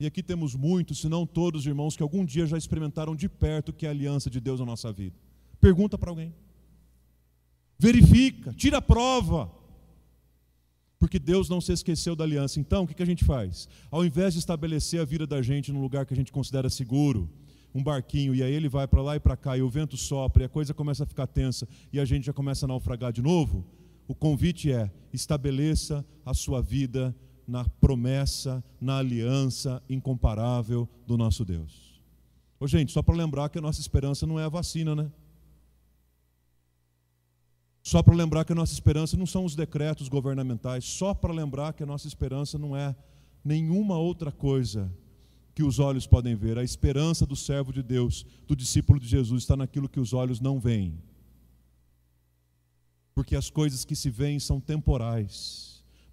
E 0.00 0.06
aqui 0.06 0.22
temos 0.22 0.54
muitos, 0.54 1.00
se 1.00 1.08
não 1.08 1.26
todos, 1.26 1.66
irmãos, 1.66 1.96
que 1.96 2.02
algum 2.04 2.24
dia 2.24 2.46
já 2.46 2.56
experimentaram 2.56 3.16
de 3.16 3.28
perto 3.28 3.70
o 3.70 3.72
que 3.72 3.84
é 3.84 3.88
a 3.88 3.92
aliança 3.92 4.30
de 4.30 4.40
Deus 4.40 4.60
na 4.60 4.66
nossa 4.66 4.92
vida. 4.92 5.16
Pergunta 5.60 5.98
para 5.98 6.10
alguém. 6.10 6.34
Verifica, 7.78 8.52
tira 8.52 8.78
a 8.78 8.82
prova. 8.82 9.50
Porque 10.98 11.18
Deus 11.18 11.48
não 11.48 11.60
se 11.60 11.72
esqueceu 11.72 12.16
da 12.16 12.24
aliança. 12.24 12.58
Então, 12.58 12.82
o 12.82 12.86
que 12.86 13.02
a 13.02 13.06
gente 13.06 13.24
faz? 13.24 13.68
Ao 13.90 14.04
invés 14.04 14.34
de 14.34 14.40
estabelecer 14.40 15.00
a 15.00 15.04
vida 15.04 15.26
da 15.26 15.40
gente 15.40 15.72
num 15.72 15.80
lugar 15.80 16.04
que 16.04 16.12
a 16.12 16.16
gente 16.16 16.32
considera 16.32 16.68
seguro, 16.68 17.30
um 17.72 17.82
barquinho, 17.82 18.34
e 18.34 18.42
aí 18.42 18.52
ele 18.52 18.68
vai 18.68 18.88
para 18.88 19.02
lá 19.02 19.14
e 19.14 19.20
para 19.20 19.36
cá, 19.36 19.56
e 19.56 19.62
o 19.62 19.70
vento 19.70 19.96
sopra, 19.96 20.42
e 20.42 20.46
a 20.46 20.48
coisa 20.48 20.74
começa 20.74 21.04
a 21.04 21.06
ficar 21.06 21.26
tensa, 21.26 21.68
e 21.92 22.00
a 22.00 22.04
gente 22.04 22.26
já 22.26 22.32
começa 22.32 22.66
a 22.66 22.68
naufragar 22.68 23.12
de 23.12 23.22
novo, 23.22 23.64
o 24.08 24.14
convite 24.14 24.72
é: 24.72 24.90
estabeleça 25.12 26.04
a 26.24 26.34
sua 26.34 26.60
vida 26.60 27.14
na 27.46 27.64
promessa, 27.64 28.64
na 28.80 28.98
aliança 28.98 29.82
incomparável 29.88 30.88
do 31.06 31.16
nosso 31.16 31.44
Deus. 31.44 32.02
Ô, 32.58 32.66
gente, 32.66 32.90
só 32.90 33.02
para 33.02 33.14
lembrar 33.14 33.48
que 33.50 33.58
a 33.58 33.62
nossa 33.62 33.80
esperança 33.80 34.26
não 34.26 34.40
é 34.40 34.44
a 34.44 34.48
vacina, 34.48 34.96
né? 34.96 35.10
Só 37.90 38.02
para 38.02 38.14
lembrar 38.14 38.44
que 38.44 38.52
a 38.52 38.54
nossa 38.54 38.72
esperança 38.72 39.16
não 39.16 39.26
são 39.26 39.44
os 39.44 39.54
decretos 39.54 40.08
governamentais, 40.08 40.84
só 40.84 41.14
para 41.14 41.32
lembrar 41.32 41.72
que 41.72 41.82
a 41.82 41.86
nossa 41.86 42.06
esperança 42.06 42.58
não 42.58 42.76
é 42.76 42.94
nenhuma 43.42 43.96
outra 43.96 44.30
coisa 44.30 44.92
que 45.54 45.62
os 45.62 45.78
olhos 45.78 46.06
podem 46.06 46.34
ver. 46.34 46.58
A 46.58 46.64
esperança 46.64 47.24
do 47.24 47.34
servo 47.34 47.72
de 47.72 47.82
Deus, 47.82 48.26
do 48.46 48.54
discípulo 48.54 49.00
de 49.00 49.08
Jesus, 49.08 49.42
está 49.42 49.56
naquilo 49.56 49.88
que 49.88 50.00
os 50.00 50.12
olhos 50.12 50.40
não 50.40 50.60
veem. 50.60 51.02
Porque 53.14 53.34
as 53.34 53.48
coisas 53.48 53.84
que 53.84 53.96
se 53.96 54.10
veem 54.10 54.38
são 54.38 54.60
temporais 54.60 55.68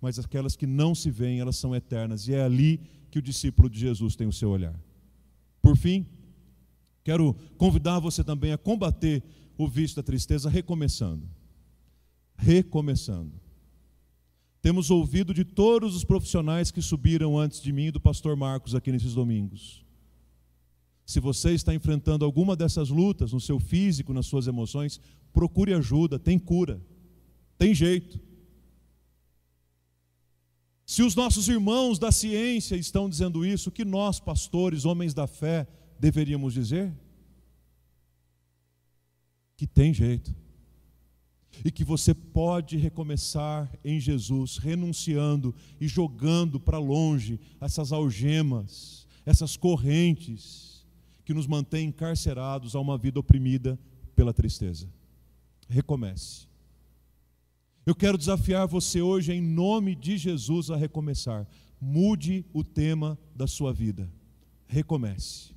mas 0.05 0.19
aquelas 0.19 0.55
que 0.55 0.67
não 0.67 0.93
se 0.93 1.09
veem, 1.09 1.39
elas 1.39 1.55
são 1.55 1.75
eternas. 1.75 2.27
E 2.27 2.33
é 2.35 2.43
ali 2.43 2.79
que 3.09 3.17
o 3.17 3.21
discípulo 3.23 3.67
de 3.67 3.79
Jesus 3.79 4.15
tem 4.15 4.27
o 4.27 4.31
seu 4.31 4.51
olhar. 4.51 4.79
Por 5.63 5.75
fim, 5.75 6.05
quero 7.03 7.33
convidar 7.57 7.97
você 7.97 8.23
também 8.23 8.51
a 8.51 8.57
combater 8.57 9.23
o 9.57 9.67
vício 9.67 9.95
da 9.95 10.03
tristeza 10.03 10.47
recomeçando. 10.47 11.27
Recomeçando. 12.37 13.45
Temos 14.61 14.89
ouvido 14.89 15.33
de 15.33 15.45
todos 15.45 15.95
os 15.95 16.03
profissionais 16.03 16.71
que 16.71 16.81
subiram 16.81 17.37
antes 17.37 17.61
de 17.61 17.71
mim 17.71 17.85
e 17.85 17.91
do 17.91 17.99
pastor 17.99 18.35
Marcos 18.35 18.73
aqui 18.73 18.91
nesses 18.91 19.13
domingos. 19.13 19.85
Se 21.05 21.19
você 21.19 21.51
está 21.51 21.73
enfrentando 21.73 22.25
alguma 22.25 22.55
dessas 22.55 22.89
lutas 22.89 23.31
no 23.31 23.39
seu 23.39 23.59
físico, 23.59 24.11
nas 24.11 24.25
suas 24.25 24.47
emoções, 24.47 24.99
procure 25.31 25.73
ajuda, 25.73 26.17
tem 26.17 26.39
cura, 26.39 26.81
tem 27.59 27.75
jeito. 27.75 28.19
Se 30.85 31.03
os 31.03 31.15
nossos 31.15 31.47
irmãos 31.47 31.99
da 31.99 32.11
ciência 32.11 32.75
estão 32.75 33.09
dizendo 33.09 33.45
isso, 33.45 33.69
o 33.69 33.71
que 33.71 33.85
nós, 33.85 34.19
pastores, 34.19 34.85
homens 34.85 35.13
da 35.13 35.27
fé, 35.27 35.67
deveríamos 35.99 36.53
dizer? 36.53 36.91
Que 39.57 39.67
tem 39.67 39.93
jeito. 39.93 40.35
E 41.63 41.71
que 41.71 41.83
você 41.83 42.13
pode 42.13 42.77
recomeçar 42.77 43.71
em 43.83 43.99
Jesus, 43.99 44.57
renunciando 44.57 45.55
e 45.79 45.87
jogando 45.87 46.59
para 46.59 46.77
longe 46.77 47.39
essas 47.61 47.91
algemas, 47.91 49.07
essas 49.25 49.55
correntes 49.55 50.85
que 51.23 51.33
nos 51.33 51.47
mantêm 51.47 51.87
encarcerados 51.87 52.75
a 52.75 52.79
uma 52.79 52.97
vida 52.97 53.19
oprimida 53.19 53.79
pela 54.15 54.33
tristeza. 54.33 54.87
Recomece. 55.67 56.47
Eu 57.85 57.95
quero 57.95 58.17
desafiar 58.17 58.67
você 58.67 59.01
hoje, 59.01 59.31
em 59.31 59.41
nome 59.41 59.95
de 59.95 60.17
Jesus, 60.17 60.69
a 60.69 60.75
recomeçar. 60.75 61.47
Mude 61.79 62.45
o 62.53 62.63
tema 62.63 63.17
da 63.35 63.47
sua 63.47 63.71
vida. 63.71 64.11
Recomece. 64.67 65.54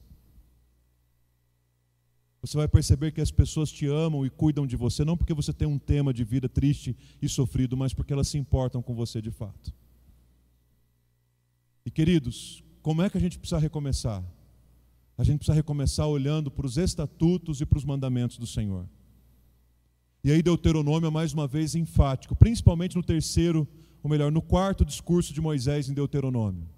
Você 2.40 2.56
vai 2.56 2.68
perceber 2.68 3.10
que 3.10 3.20
as 3.20 3.30
pessoas 3.30 3.70
te 3.70 3.86
amam 3.86 4.24
e 4.24 4.30
cuidam 4.30 4.66
de 4.66 4.76
você, 4.76 5.04
não 5.04 5.16
porque 5.16 5.34
você 5.34 5.52
tem 5.52 5.66
um 5.66 5.78
tema 5.78 6.14
de 6.14 6.22
vida 6.22 6.48
triste 6.48 6.96
e 7.20 7.28
sofrido, 7.28 7.76
mas 7.76 7.92
porque 7.92 8.12
elas 8.12 8.28
se 8.28 8.38
importam 8.38 8.80
com 8.80 8.94
você 8.94 9.20
de 9.20 9.30
fato. 9.30 9.72
E 11.84 11.90
queridos, 11.90 12.62
como 12.80 13.02
é 13.02 13.10
que 13.10 13.18
a 13.18 13.20
gente 13.20 13.38
precisa 13.38 13.58
recomeçar? 13.58 14.22
A 15.16 15.24
gente 15.24 15.38
precisa 15.38 15.54
recomeçar 15.54 16.06
olhando 16.06 16.48
para 16.48 16.64
os 16.64 16.76
estatutos 16.76 17.60
e 17.60 17.66
para 17.66 17.78
os 17.78 17.84
mandamentos 17.84 18.38
do 18.38 18.46
Senhor. 18.46 18.88
E 20.22 20.30
aí 20.30 20.40
Deuteronômio 20.42 21.08
é 21.08 21.10
mais 21.10 21.32
uma 21.32 21.48
vez 21.48 21.74
enfático, 21.74 22.36
principalmente 22.36 22.94
no 22.94 23.02
terceiro, 23.02 23.66
ou 24.00 24.08
melhor, 24.08 24.30
no 24.30 24.40
quarto 24.40 24.84
discurso 24.84 25.32
de 25.32 25.40
Moisés 25.40 25.88
em 25.88 25.94
Deuteronômio. 25.94 26.68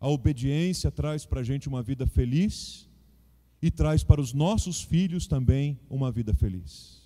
A 0.00 0.08
obediência 0.08 0.90
traz 0.90 1.24
para 1.24 1.40
a 1.40 1.44
gente 1.44 1.68
uma 1.68 1.82
vida 1.82 2.04
feliz 2.04 2.89
e 3.62 3.70
traz 3.70 4.02
para 4.02 4.20
os 4.20 4.32
nossos 4.32 4.82
filhos 4.82 5.26
também 5.26 5.78
uma 5.88 6.10
vida 6.10 6.32
feliz. 6.34 7.00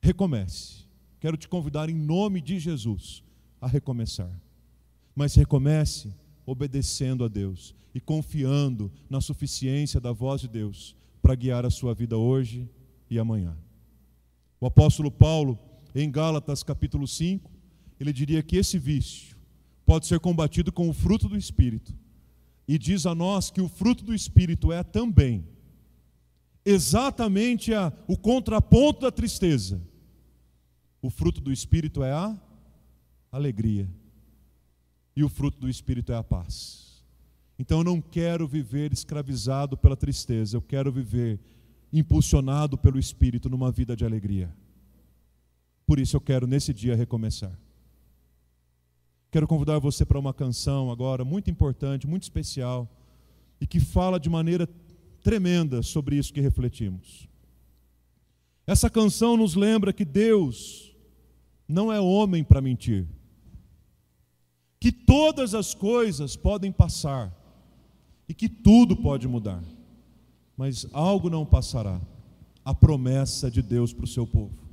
Recomece. 0.00 0.84
Quero 1.18 1.36
te 1.36 1.48
convidar 1.48 1.88
em 1.88 1.94
nome 1.94 2.40
de 2.40 2.58
Jesus 2.58 3.24
a 3.60 3.66
recomeçar. 3.66 4.30
Mas 5.14 5.34
recomece 5.34 6.14
obedecendo 6.44 7.24
a 7.24 7.28
Deus 7.28 7.74
e 7.94 8.00
confiando 8.00 8.92
na 9.08 9.20
suficiência 9.20 10.00
da 10.00 10.12
voz 10.12 10.42
de 10.42 10.48
Deus 10.48 10.94
para 11.22 11.34
guiar 11.34 11.64
a 11.64 11.70
sua 11.70 11.94
vida 11.94 12.18
hoje 12.18 12.68
e 13.08 13.18
amanhã. 13.18 13.56
O 14.60 14.66
apóstolo 14.66 15.10
Paulo, 15.10 15.58
em 15.94 16.10
Gálatas 16.10 16.62
capítulo 16.62 17.06
5, 17.06 17.50
ele 17.98 18.12
diria 18.12 18.42
que 18.42 18.56
esse 18.56 18.78
vício 18.78 19.36
pode 19.86 20.06
ser 20.06 20.20
combatido 20.20 20.72
com 20.72 20.88
o 20.88 20.92
fruto 20.92 21.28
do 21.28 21.36
Espírito. 21.36 21.94
E 22.66 22.78
diz 22.78 23.06
a 23.06 23.14
nós 23.14 23.50
que 23.50 23.60
o 23.60 23.68
fruto 23.68 24.04
do 24.04 24.14
Espírito 24.14 24.72
é 24.72 24.82
também 24.82 25.46
exatamente 26.64 27.74
a, 27.74 27.92
o 28.08 28.16
contraponto 28.16 29.02
da 29.02 29.12
tristeza. 29.12 29.80
O 31.02 31.10
fruto 31.10 31.40
do 31.40 31.52
Espírito 31.52 32.02
é 32.02 32.12
a 32.12 32.36
alegria. 33.30 33.88
E 35.14 35.22
o 35.22 35.28
fruto 35.28 35.58
do 35.58 35.68
Espírito 35.68 36.12
é 36.12 36.16
a 36.16 36.24
paz. 36.24 37.04
Então 37.58 37.78
eu 37.78 37.84
não 37.84 38.00
quero 38.00 38.48
viver 38.48 38.92
escravizado 38.92 39.76
pela 39.76 39.96
tristeza, 39.96 40.56
eu 40.56 40.62
quero 40.62 40.90
viver 40.90 41.38
impulsionado 41.92 42.76
pelo 42.76 42.98
Espírito 42.98 43.48
numa 43.48 43.70
vida 43.70 43.94
de 43.94 44.04
alegria. 44.04 44.52
Por 45.86 46.00
isso 46.00 46.16
eu 46.16 46.20
quero 46.20 46.46
nesse 46.46 46.72
dia 46.72 46.96
recomeçar. 46.96 47.56
Quero 49.34 49.48
convidar 49.48 49.80
você 49.80 50.04
para 50.04 50.16
uma 50.16 50.32
canção 50.32 50.92
agora 50.92 51.24
muito 51.24 51.50
importante, 51.50 52.06
muito 52.06 52.22
especial 52.22 52.88
e 53.60 53.66
que 53.66 53.80
fala 53.80 54.20
de 54.20 54.30
maneira 54.30 54.68
tremenda 55.24 55.82
sobre 55.82 56.14
isso 56.14 56.32
que 56.32 56.40
refletimos. 56.40 57.28
Essa 58.64 58.88
canção 58.88 59.36
nos 59.36 59.56
lembra 59.56 59.92
que 59.92 60.04
Deus 60.04 60.94
não 61.66 61.92
é 61.92 62.00
homem 62.00 62.44
para 62.44 62.60
mentir, 62.60 63.08
que 64.78 64.92
todas 64.92 65.52
as 65.52 65.74
coisas 65.74 66.36
podem 66.36 66.70
passar 66.70 67.36
e 68.28 68.34
que 68.34 68.48
tudo 68.48 68.96
pode 68.96 69.26
mudar 69.26 69.64
mas 70.56 70.86
algo 70.92 71.28
não 71.28 71.44
passará 71.44 72.00
a 72.64 72.72
promessa 72.72 73.50
de 73.50 73.60
Deus 73.60 73.92
para 73.92 74.04
o 74.04 74.06
seu 74.06 74.24
povo. 74.24 74.63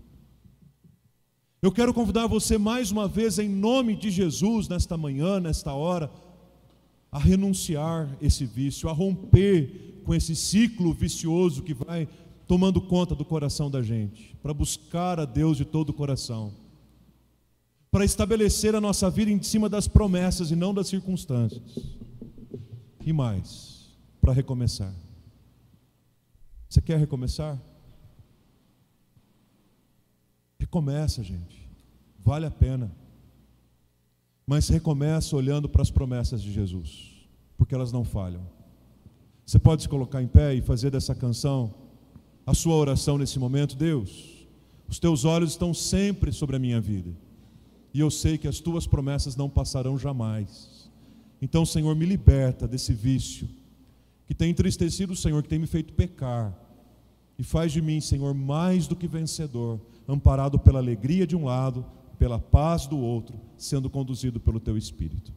Eu 1.61 1.71
quero 1.71 1.93
convidar 1.93 2.25
você 2.25 2.57
mais 2.57 2.89
uma 2.89 3.07
vez, 3.07 3.37
em 3.37 3.47
nome 3.47 3.95
de 3.95 4.09
Jesus, 4.09 4.67
nesta 4.67 4.97
manhã, 4.97 5.39
nesta 5.39 5.71
hora, 5.73 6.11
a 7.11 7.19
renunciar 7.19 8.17
esse 8.19 8.47
vício, 8.47 8.89
a 8.89 8.91
romper 8.91 10.01
com 10.03 10.11
esse 10.11 10.35
ciclo 10.35 10.91
vicioso 10.91 11.61
que 11.61 11.75
vai 11.75 12.07
tomando 12.47 12.81
conta 12.81 13.13
do 13.13 13.23
coração 13.23 13.69
da 13.69 13.83
gente, 13.83 14.35
para 14.41 14.55
buscar 14.55 15.19
a 15.19 15.25
Deus 15.25 15.55
de 15.55 15.63
todo 15.63 15.89
o 15.89 15.93
coração, 15.93 16.51
para 17.91 18.03
estabelecer 18.03 18.73
a 18.73 18.81
nossa 18.81 19.07
vida 19.11 19.29
em 19.29 19.43
cima 19.43 19.69
das 19.69 19.87
promessas 19.87 20.49
e 20.49 20.55
não 20.55 20.73
das 20.73 20.87
circunstâncias, 20.87 21.61
e 23.05 23.13
mais, 23.13 23.93
para 24.19 24.33
recomeçar. 24.33 24.95
Você 26.67 26.81
quer 26.81 26.97
recomeçar? 26.97 27.61
Recomeça, 30.71 31.21
gente. 31.21 31.67
Vale 32.17 32.45
a 32.45 32.49
pena. 32.49 32.89
Mas 34.47 34.69
recomeça 34.69 35.35
olhando 35.35 35.67
para 35.67 35.81
as 35.81 35.91
promessas 35.91 36.41
de 36.41 36.49
Jesus, 36.49 37.27
porque 37.57 37.75
elas 37.75 37.91
não 37.91 38.05
falham. 38.05 38.41
Você 39.45 39.59
pode 39.59 39.81
se 39.81 39.89
colocar 39.89 40.23
em 40.23 40.27
pé 40.29 40.55
e 40.55 40.61
fazer 40.61 40.89
dessa 40.89 41.13
canção 41.13 41.73
a 42.45 42.53
sua 42.53 42.75
oração 42.75 43.17
nesse 43.17 43.37
momento, 43.37 43.75
Deus, 43.75 44.47
os 44.87 44.97
teus 44.97 45.25
olhos 45.25 45.51
estão 45.51 45.73
sempre 45.73 46.31
sobre 46.31 46.55
a 46.55 46.59
minha 46.59 46.79
vida. 46.79 47.11
E 47.93 47.99
eu 47.99 48.09
sei 48.09 48.37
que 48.37 48.47
as 48.47 48.61
tuas 48.61 48.87
promessas 48.87 49.35
não 49.35 49.49
passarão 49.49 49.97
jamais. 49.97 50.89
Então, 51.41 51.65
Senhor, 51.65 51.93
me 51.97 52.05
liberta 52.05 52.65
desse 52.65 52.93
vício 52.93 53.45
que 54.25 54.33
tem 54.33 54.51
entristecido 54.51 55.11
o 55.11 55.17
Senhor, 55.17 55.43
que 55.43 55.49
tem 55.49 55.59
me 55.59 55.67
feito 55.67 55.91
pecar. 55.91 56.57
E 57.37 57.43
faz 57.43 57.73
de 57.73 57.81
mim, 57.81 57.99
Senhor, 57.99 58.33
mais 58.33 58.87
do 58.87 58.95
que 58.95 59.05
vencedor, 59.05 59.77
amparado 60.13 60.59
pela 60.59 60.79
alegria 60.79 61.25
de 61.25 61.35
um 61.35 61.45
lado, 61.45 61.85
pela 62.17 62.39
paz 62.39 62.85
do 62.85 62.97
outro, 62.97 63.39
sendo 63.57 63.89
conduzido 63.89 64.39
pelo 64.39 64.59
teu 64.59 64.77
Espírito. 64.77 65.33